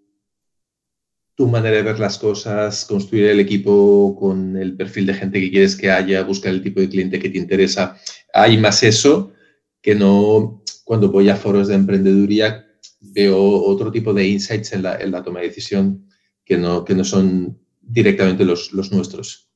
[1.34, 5.50] tu manera de ver las cosas, construir el equipo con el perfil de gente que
[5.50, 7.98] quieres que haya, buscar el tipo de cliente que te interesa.
[8.32, 9.32] Hay más eso
[9.82, 12.66] que no cuando voy a foros de emprendeduría
[13.00, 16.08] veo otro tipo de insights en la, toma de decisión
[16.44, 19.48] que no, que no son directamente los, los nuestros.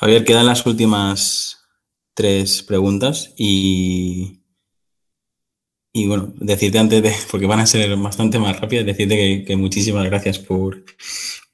[0.00, 1.64] Javier, quedan las últimas
[2.14, 4.40] tres preguntas y,
[5.92, 10.04] y bueno, decirte antes de, porque van a ser bastante más rápidas, decirte que, muchísimas
[10.04, 10.84] gracias por,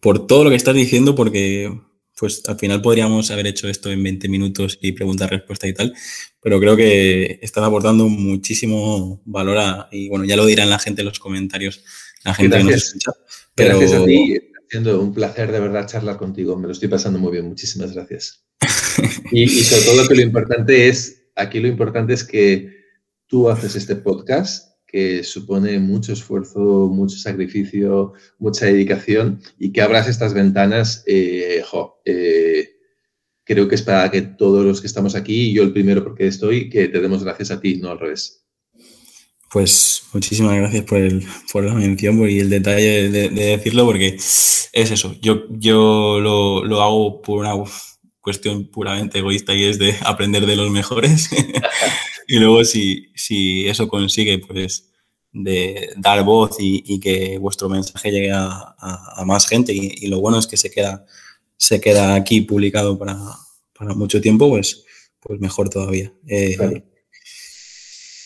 [0.01, 1.73] por todo lo que estás diciendo, porque
[2.19, 5.95] pues al final podríamos haber hecho esto en 20 minutos y pregunta-respuesta y tal,
[6.43, 11.09] pero creo que estás aportando muchísimo valor y bueno, ya lo dirán la gente en
[11.09, 11.83] los comentarios,
[12.25, 13.13] la gente que nos escucha.
[13.55, 13.79] Pero...
[13.79, 17.33] Gracias a ti, siendo un placer de verdad charlar contigo, me lo estoy pasando muy
[17.33, 18.45] bien, muchísimas gracias.
[19.33, 22.81] y, y sobre todo que lo importante es, aquí lo importante es que
[23.27, 30.09] tú haces este podcast que supone mucho esfuerzo, mucho sacrificio, mucha dedicación y que abras
[30.09, 31.63] estas ventanas, eh,
[32.05, 32.71] eh,
[33.45, 36.69] creo que es para que todos los que estamos aquí, yo el primero porque estoy,
[36.69, 38.40] que te demos gracias a ti, no al revés.
[39.51, 44.71] Pues muchísimas gracias por, el, por la mención y el detalle de, decirlo, porque es
[44.73, 47.55] eso, yo, yo lo, lo hago por una
[48.21, 51.31] cuestión puramente egoísta y es de aprender de los mejores.
[52.29, 54.89] y luego si, si eso consigue, pues,
[55.33, 60.47] de dar voz y, que vuestro mensaje llegue a, más gente y, lo bueno es
[60.47, 61.07] que se queda,
[61.57, 63.17] se queda aquí publicado para,
[63.95, 64.85] mucho tiempo, pues,
[65.21, 66.13] pues mejor todavía.
[66.27, 66.85] Eh,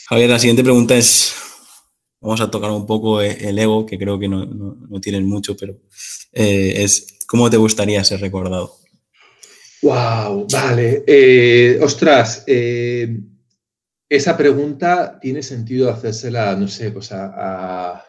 [0.09, 1.35] Javier, la siguiente pregunta es,
[2.21, 5.77] vamos a tocar un poco el ego, que creo que no, no, tienen mucho, pero
[6.33, 8.77] eh, es, ¿cómo te gustaría ser recordado?
[9.83, 11.05] Wow, vale.
[11.07, 13.19] Eh, ostras, eh,
[14.09, 18.03] esa pregunta tiene sentido hacérsela, no sé, pues a,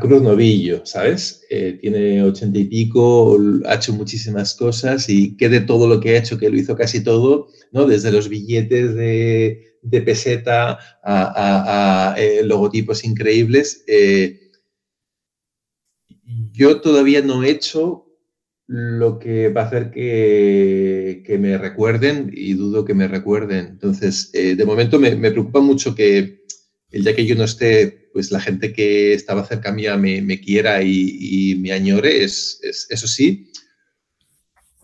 [0.00, 1.44] Cruz Novillo, ¿sabes?
[1.50, 3.36] Eh, tiene ochenta y pico,
[3.66, 6.76] ha hecho muchísimas cosas y que de todo lo que ha hecho, que lo hizo
[6.76, 7.86] casi todo, ¿no?
[7.86, 9.69] Desde los billetes de,
[10.04, 13.84] peseta a, logotipos increíbles.
[16.52, 18.10] yo todavía no he hecho
[18.72, 23.66] lo que va a hacer que, me recuerden y dudo que me recuerden.
[23.66, 26.44] Entonces, eh, de momento me, preocupa mucho que
[26.92, 30.84] el día que yo no esté, pues la gente que estaba cerca mía me, quiera
[30.84, 33.50] y, me añore, es, eso sí.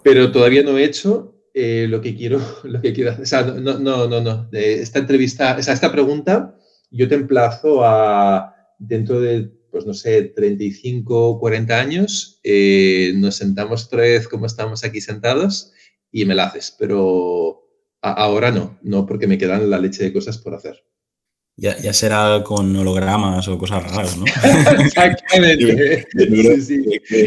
[0.02, 3.16] Pero todavía no he hecho eh, lo que quiero, lo que quiero.
[3.20, 4.48] O sea, no, no, no, no.
[4.52, 6.54] esta entrevista, o sea, esta pregunta,
[6.90, 13.90] yo te emplazo a dentro de pues no sé, 35, 40 años, eh, nos sentamos
[13.90, 15.72] vez como estamos aquí sentados
[16.10, 17.68] y me la haces, pero
[18.00, 20.82] ahora no, no porque me quedan la leche de cosas por hacer.
[21.56, 24.24] Ya, ya será con hologramas o cosas raras, ¿no?
[24.82, 26.06] Exactamente.
[26.62, 27.26] sí, sí.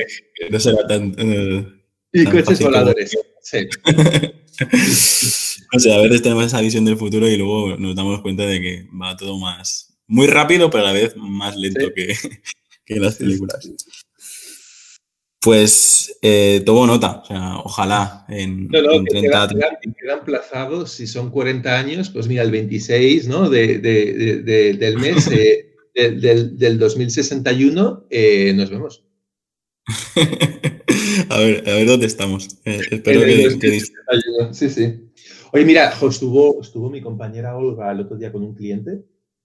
[0.49, 1.13] no será tan...
[1.19, 1.67] Eh,
[2.13, 3.15] y coches voladores,
[3.49, 3.67] sí.
[5.75, 8.61] o sea, a veces tenemos esa visión del futuro y luego nos damos cuenta de
[8.61, 12.13] que va todo más, muy rápido, pero a la vez más lento que,
[12.85, 13.69] que, las películas.
[15.41, 19.47] Pues eh, tomo nota, o sea, ojalá en, no, no, 30
[20.01, 23.49] quedan, plazados, si son 40 años, pues mira, el 26 ¿no?
[23.49, 29.05] de, de, del mes eh, del, del, 2061 eh, nos vemos.
[31.29, 32.59] a, ver, a ver dónde estamos.
[32.65, 33.81] Eh, espero que,
[34.51, 35.09] Sí, sí.
[35.51, 39.03] Oye, mira, estuvo, estuvo mi compañera Olga el otro día con un cliente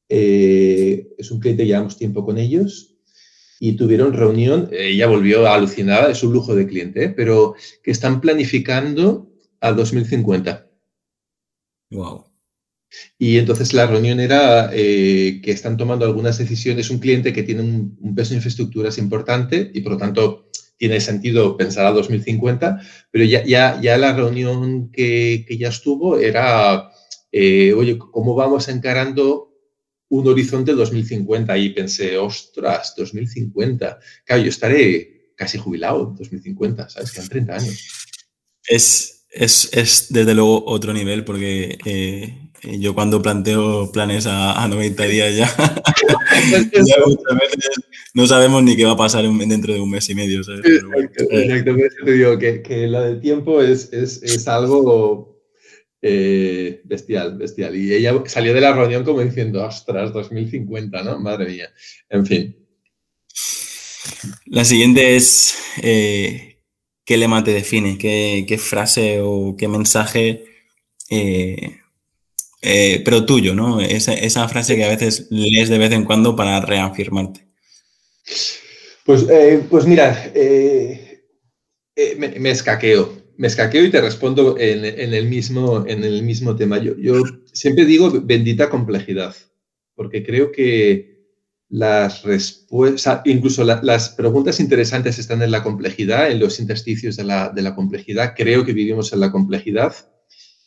[0.08, 2.94] eh, es un cliente, llevamos tiempo con ellos
[3.58, 7.08] y tuvieron reunión, ella volvió alucinada, es un lujo de cliente, ¿eh?
[7.08, 10.68] pero que están planificando a 2050.
[11.90, 12.26] Wow.
[13.18, 17.62] Y entonces la reunión era eh, que están tomando algunas decisiones, un cliente que tiene
[17.62, 22.80] un, peso de infraestructuras importante y por lo tanto tiene sentido pensar a 2050,
[23.10, 26.90] pero ya, ya, ya la reunión que, que ya estuvo era,
[27.32, 29.54] oye, ¿cómo vamos encarando
[30.08, 33.98] un horizonte 2050 y pensé, ostras, 2050.
[34.24, 37.12] Claro, yo estaré casi jubilado en 2050, ¿sabes?
[37.12, 37.88] Quedan 30 años.
[38.66, 45.36] Es, es, desde luego otro nivel porque eh, yo cuando planteo planes a, 90 días
[45.36, 45.54] ya,
[48.14, 50.42] no sabemos ni qué va a pasar dentro de un mes y medio.
[50.44, 50.60] ¿sabes?
[50.64, 51.24] Exacto,
[52.04, 55.34] te digo que, que lo del tiempo es, es, es algo
[56.06, 57.74] eh, bestial, bestial.
[57.74, 61.18] Y ella salió de la reunión como diciendo, ostras, 2050, ¿no?
[61.18, 61.70] Madre mía.
[62.10, 62.56] En fin.
[64.44, 66.58] La siguiente es, eh,
[67.06, 67.96] ¿qué lema te define?
[67.96, 70.44] ¿Qué, frase o qué mensaje
[72.64, 73.80] eh, eh, pero tuyo, ¿no?
[73.80, 77.46] Esa, frase que a veces lees de vez en cuando para reafirmarte.
[79.04, 79.26] Pues,
[79.68, 80.32] pues mira,
[82.16, 83.24] me, escaqueo.
[83.36, 86.78] Me escaqueo y te respondo en, el, mismo, en el mismo tema.
[86.78, 89.34] Yo, yo siempre digo bendita complejidad,
[89.94, 91.14] porque creo que
[91.74, 97.48] las respuestas, incluso las preguntas interesantes están en la complejidad, en los intersticios de la,
[97.48, 98.34] de la, complejidad.
[98.36, 99.92] Creo que vivimos en la complejidad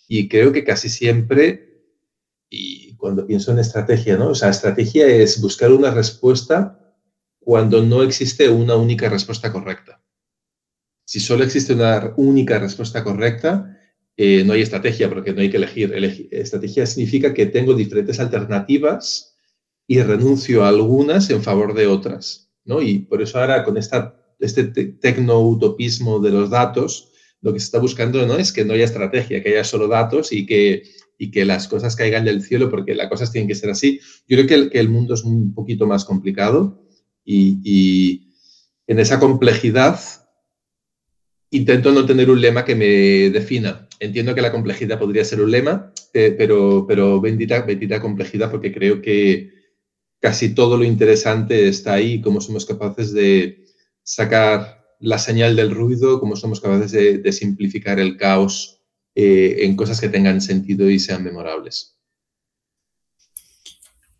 [0.08, 1.67] y creo que casi siempre,
[2.98, 4.30] cuando pienso en estrategia, ¿no?
[4.30, 6.80] O sea, estrategia es buscar una respuesta
[7.40, 10.02] cuando no existe una única respuesta correcta.
[11.06, 13.78] Si solo existe una única respuesta correcta,
[14.18, 16.28] eh, no hay estrategia porque no hay que elegir.
[16.32, 19.38] Estrategia significa que tengo diferentes alternativas
[19.88, 22.52] y renuncio a algunas en favor de otras.
[22.66, 22.82] ¿no?
[22.82, 28.26] Y por eso ahora con este tecno-utopismo de los datos, lo que se está buscando
[28.26, 30.84] no es que no haya estrategia, que haya solo datos y que,
[31.18, 34.00] y que las cosas caigan del cielo, porque las cosas tienen que ser así.
[34.28, 36.84] Yo creo que el, que el mundo es un poquito más complicado
[37.24, 38.24] y, y,
[38.88, 40.00] en esa complejidad
[41.50, 43.88] intento no tener un lema que me defina.
[44.00, 49.02] Entiendo que la complejidad podría ser un lema, pero, pero bendita, bendita complejidad porque creo
[49.02, 49.58] que,
[50.20, 53.66] casi todo lo interesante está ahí, cómo somos capaces de
[54.04, 58.77] sacar la señal del ruido, cómo somos capaces de, simplificar el caos
[59.20, 61.98] eh, en cosas que tengan sentido y sean memorables.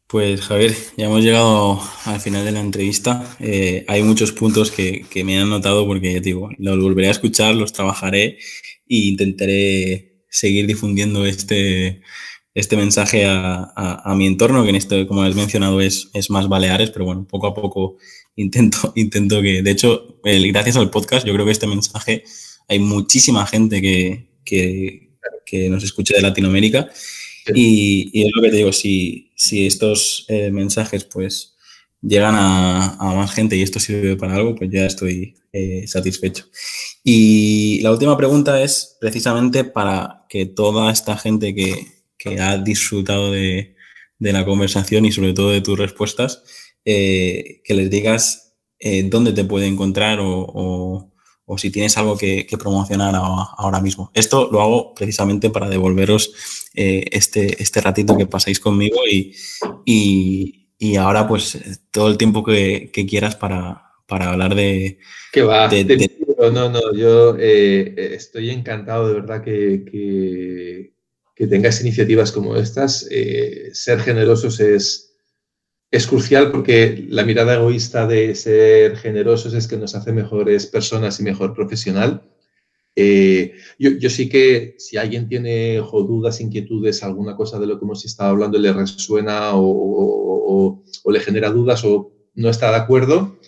[0.08, 3.38] Pues Javier, ya hemos llegado al final de la entrevista.
[3.40, 7.74] Eh, hay muchos puntos que, me han notado porque digo, los volveré a escuchar, los
[7.74, 8.40] trabajaré
[8.90, 12.02] e intentaré seguir difundiendo este,
[12.56, 16.90] este mensaje a, mi entorno, que en esto, como has mencionado, es, es más Baleares,
[16.90, 17.98] pero bueno, poco a poco
[18.36, 22.24] intento, intento que, de hecho, gracias al podcast, yo creo que este mensaje
[22.68, 26.90] hay muchísima gente que, que, nos escucha de Latinoamérica.
[27.54, 31.56] Y, es lo que te digo, si, si estos eh, mensajes pues
[32.02, 36.46] llegan a, más gente y esto sirve para algo, pues ya estoy eh, satisfecho.
[37.04, 41.74] Y la última pregunta es precisamente para que toda esta gente que,
[42.18, 43.76] que ha disfrutado de,
[44.20, 46.44] la conversación y sobre todo de tus respuestas,
[46.84, 48.56] eh, que les digas
[49.06, 51.12] dónde te puede encontrar o,
[51.58, 54.12] si tienes algo que, promocionar ahora mismo.
[54.14, 56.34] Esto lo hago precisamente para devolveros
[56.74, 59.36] eh, este, este ratito que pasáis conmigo y,
[59.86, 61.58] y, ahora pues
[61.92, 65.00] todo el tiempo que, quieras para, para, hablar de...
[65.32, 65.70] Que va,
[66.52, 70.92] no, no, yo estoy encantado de verdad que
[71.38, 73.08] que tengas iniciativas como estas.
[73.12, 75.07] Eh, ser generosos es,
[75.90, 81.20] es crucial porque la mirada egoísta de ser generosos es que nos hace mejores personas
[81.20, 82.24] y mejor profesional.
[82.96, 88.04] Eh, yo, sí que si alguien tiene dudas, inquietudes, alguna cosa de lo que hemos
[88.06, 93.40] estado hablando le resuena o, le genera dudas o no está de acuerdo,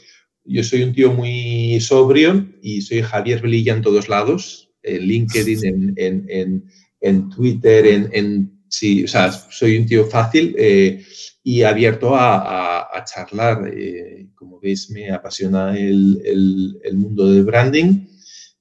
[0.45, 5.93] yo soy un tío muy sobrio y soy Javier Velilla en todos lados, en LinkedIn,
[5.97, 6.63] en
[7.01, 11.03] en Twitter, en, en sí, o sea, soy un tío fácil eh,
[11.49, 13.71] y abierto a, a, charlar.
[13.75, 16.21] Eh, como veis, me apasiona el,
[16.83, 18.05] el, mundo del branding,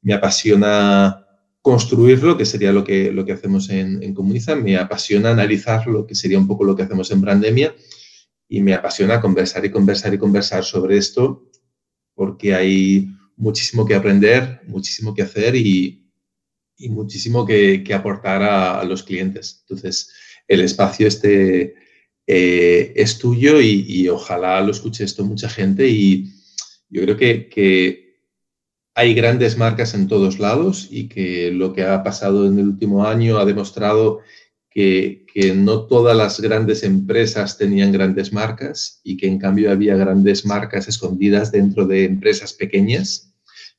[0.01, 1.27] me apasiona
[1.61, 6.07] construirlo, que sería lo que, lo que hacemos en, en Comuniza, me apasiona analizar lo
[6.07, 7.75] que sería un poco lo que hacemos en Brandemia
[8.49, 11.45] y me apasiona conversar y conversar y conversar sobre esto
[12.15, 16.11] porque hay muchísimo que aprender, muchísimo que hacer y,
[16.79, 19.59] y muchísimo que, aportar a, los clientes.
[19.69, 20.11] Entonces,
[20.49, 21.75] el espacio este
[22.31, 26.35] eh, es tuyo y, ojalá lo escuche esto mucha gente y
[26.91, 27.99] yo creo que,
[28.95, 33.07] hay grandes marcas en todos lados y que lo que ha pasado en el último
[33.07, 34.21] año ha demostrado
[34.69, 35.25] que,
[35.55, 40.89] no todas las grandes empresas tenían grandes marcas y que en cambio había grandes marcas
[40.89, 43.33] escondidas dentro de empresas pequeñas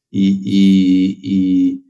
[0.09, 1.83] y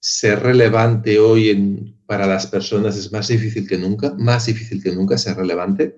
[0.00, 5.16] ser relevante hoy para las personas es más difícil que nunca, más difícil que nunca
[5.16, 5.96] ser relevante,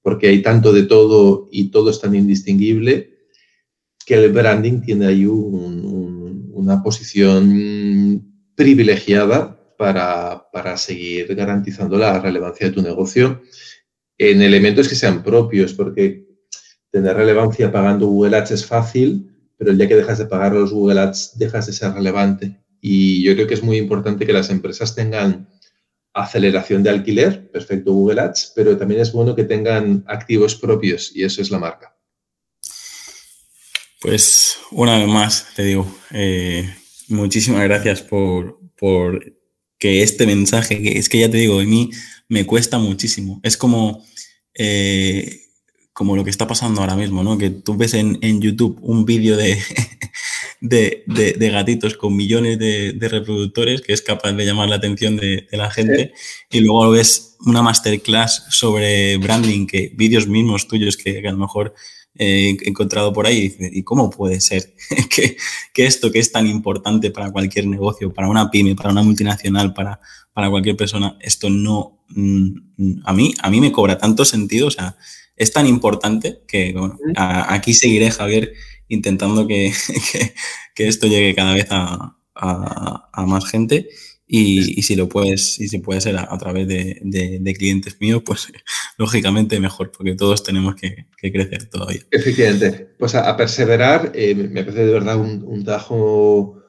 [0.00, 3.18] porque hay tanto de todo y todo es tan indistinguible
[4.06, 12.72] que el branding tiene ahí una posición privilegiada para, para, seguir garantizando la relevancia de
[12.72, 13.42] tu negocio
[14.16, 16.26] en elementos que sean propios, porque
[16.90, 20.72] tener relevancia pagando Google Ads es fácil, pero el día que dejas de pagar los
[20.72, 22.58] Google Ads dejas de ser relevante.
[22.80, 25.49] Y yo creo que es muy importante que las empresas tengan
[26.22, 31.24] aceleración de alquiler, perfecto Google Ads, pero también es bueno que tengan activos propios y
[31.24, 31.96] eso es la marca.
[34.00, 36.74] Pues una vez más te digo, eh,
[37.08, 38.58] muchísimas gracias por,
[39.78, 41.90] que este mensaje, que es que ya te digo, a mí
[42.28, 43.40] me cuesta muchísimo.
[43.42, 44.04] Es como,
[44.54, 45.42] eh,
[45.92, 47.36] como lo que está pasando ahora mismo, ¿no?
[47.36, 49.58] Que tú ves en, YouTube un vídeo de,
[50.60, 55.70] de, gatitos con millones de, reproductores que es capaz de llamar la atención de, la
[55.70, 56.12] gente.
[56.50, 61.74] Y luego ves una masterclass sobre branding, que vídeos mismos tuyos que, a lo mejor
[62.16, 64.74] he encontrado por ahí y, cómo puede ser
[65.10, 65.36] que,
[65.86, 70.00] esto que es tan importante para cualquier negocio, para una pyme, para una multinacional, para,
[70.32, 74.70] para cualquier persona, esto no, mm, a mí, a mí me cobra tanto sentido, o
[74.70, 74.96] sea,
[75.40, 78.52] es tan importante que bueno, aquí seguiré, Javier,
[78.88, 79.72] intentando que,
[80.76, 82.16] esto llegue cada vez a,
[83.26, 83.88] más gente.
[84.32, 88.46] Y, si lo puedes, y si puede ser a, través de, clientes míos, pues
[88.98, 92.02] lógicamente mejor, porque todos tenemos que, crecer todavía.
[92.10, 92.90] Efectivamente.
[92.98, 96.60] Pues a, perseverar, eh, me parece de verdad un, un trabajo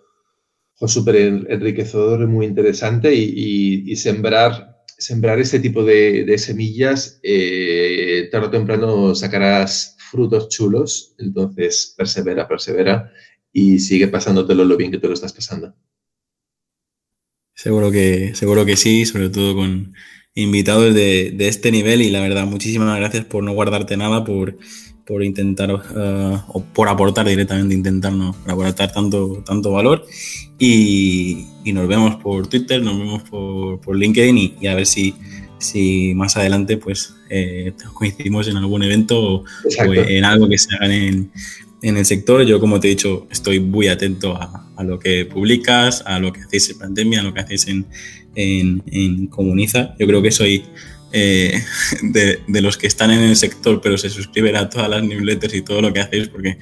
[0.87, 9.15] súper enriquecedor, muy interesante y, sembrar, sembrar ese tipo de, semillas, eh, tarde o temprano
[9.15, 13.11] sacarás frutos chulos, entonces persevera, persevera
[13.53, 15.73] y sigue pasándotelo lo bien que tú lo estás pasando.
[17.53, 19.93] Seguro que, seguro que sí, sobre todo con
[20.35, 22.01] invitados de, este nivel.
[22.01, 24.57] Y la verdad, muchísimas gracias por no guardarte nada, por,
[25.05, 30.05] por intentar eh, o por aportar directamente, intentar no, aportar tanto, tanto valor.
[30.57, 35.13] Y, nos vemos por Twitter, nos vemos por, LinkedIn y, a ver si,
[35.61, 39.45] si más adelante pues eh, coincidimos en algún evento o,
[39.77, 41.31] en algo que se haga en,
[41.81, 42.43] en el sector.
[42.43, 46.41] Yo, como te he dicho, estoy muy atento a, lo que publicas, a lo que
[46.41, 47.85] hacéis en pandemia, a lo que hacéis en,
[48.35, 49.95] en, Comuniza.
[49.99, 50.63] Yo creo que soy
[51.11, 51.61] eh,
[52.01, 55.61] de, los que están en el sector, pero se suscriben a todas las newsletters y
[55.61, 56.57] todo lo que hacéis, porque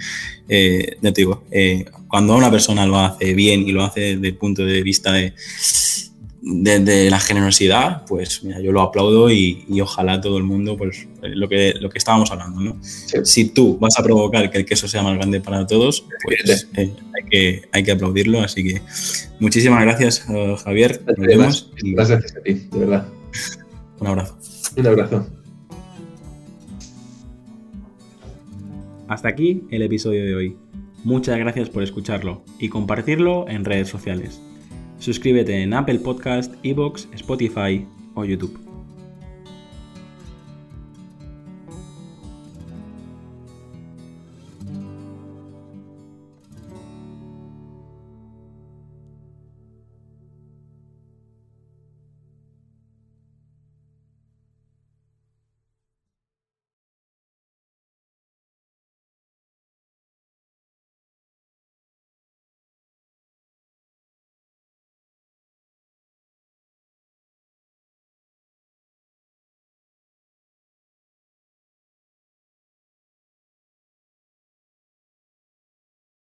[0.48, 4.28] eh, ya te digo, eh, cuando una persona lo hace bien y lo hace desde
[4.28, 5.34] el punto de vista de
[6.42, 11.50] de la generosidad, pues mira, yo lo aplaudo y, ojalá todo el mundo, pues lo
[11.50, 12.78] que, lo que estábamos hablando, ¿no?
[12.82, 16.94] Si tú vas a provocar que el queso sea más grande para todos, pues eh,
[17.14, 18.42] hay, que, hay que aplaudirlo.
[18.42, 18.82] Así que
[19.40, 21.02] muchísimas gracias, eh, Javier.
[21.06, 21.72] Nos vemos.
[21.82, 23.08] Gracias a ti, de verdad.
[24.00, 24.38] Un abrazo.
[24.78, 25.28] Un abrazo.
[29.08, 30.58] Hasta aquí el episodio de hoy.
[31.04, 34.40] Muchas gracias por escucharlo y compartirlo en redes sociales.
[35.00, 38.69] Suscríbete en Apple Podcast, Evox, Spotify o YouTube.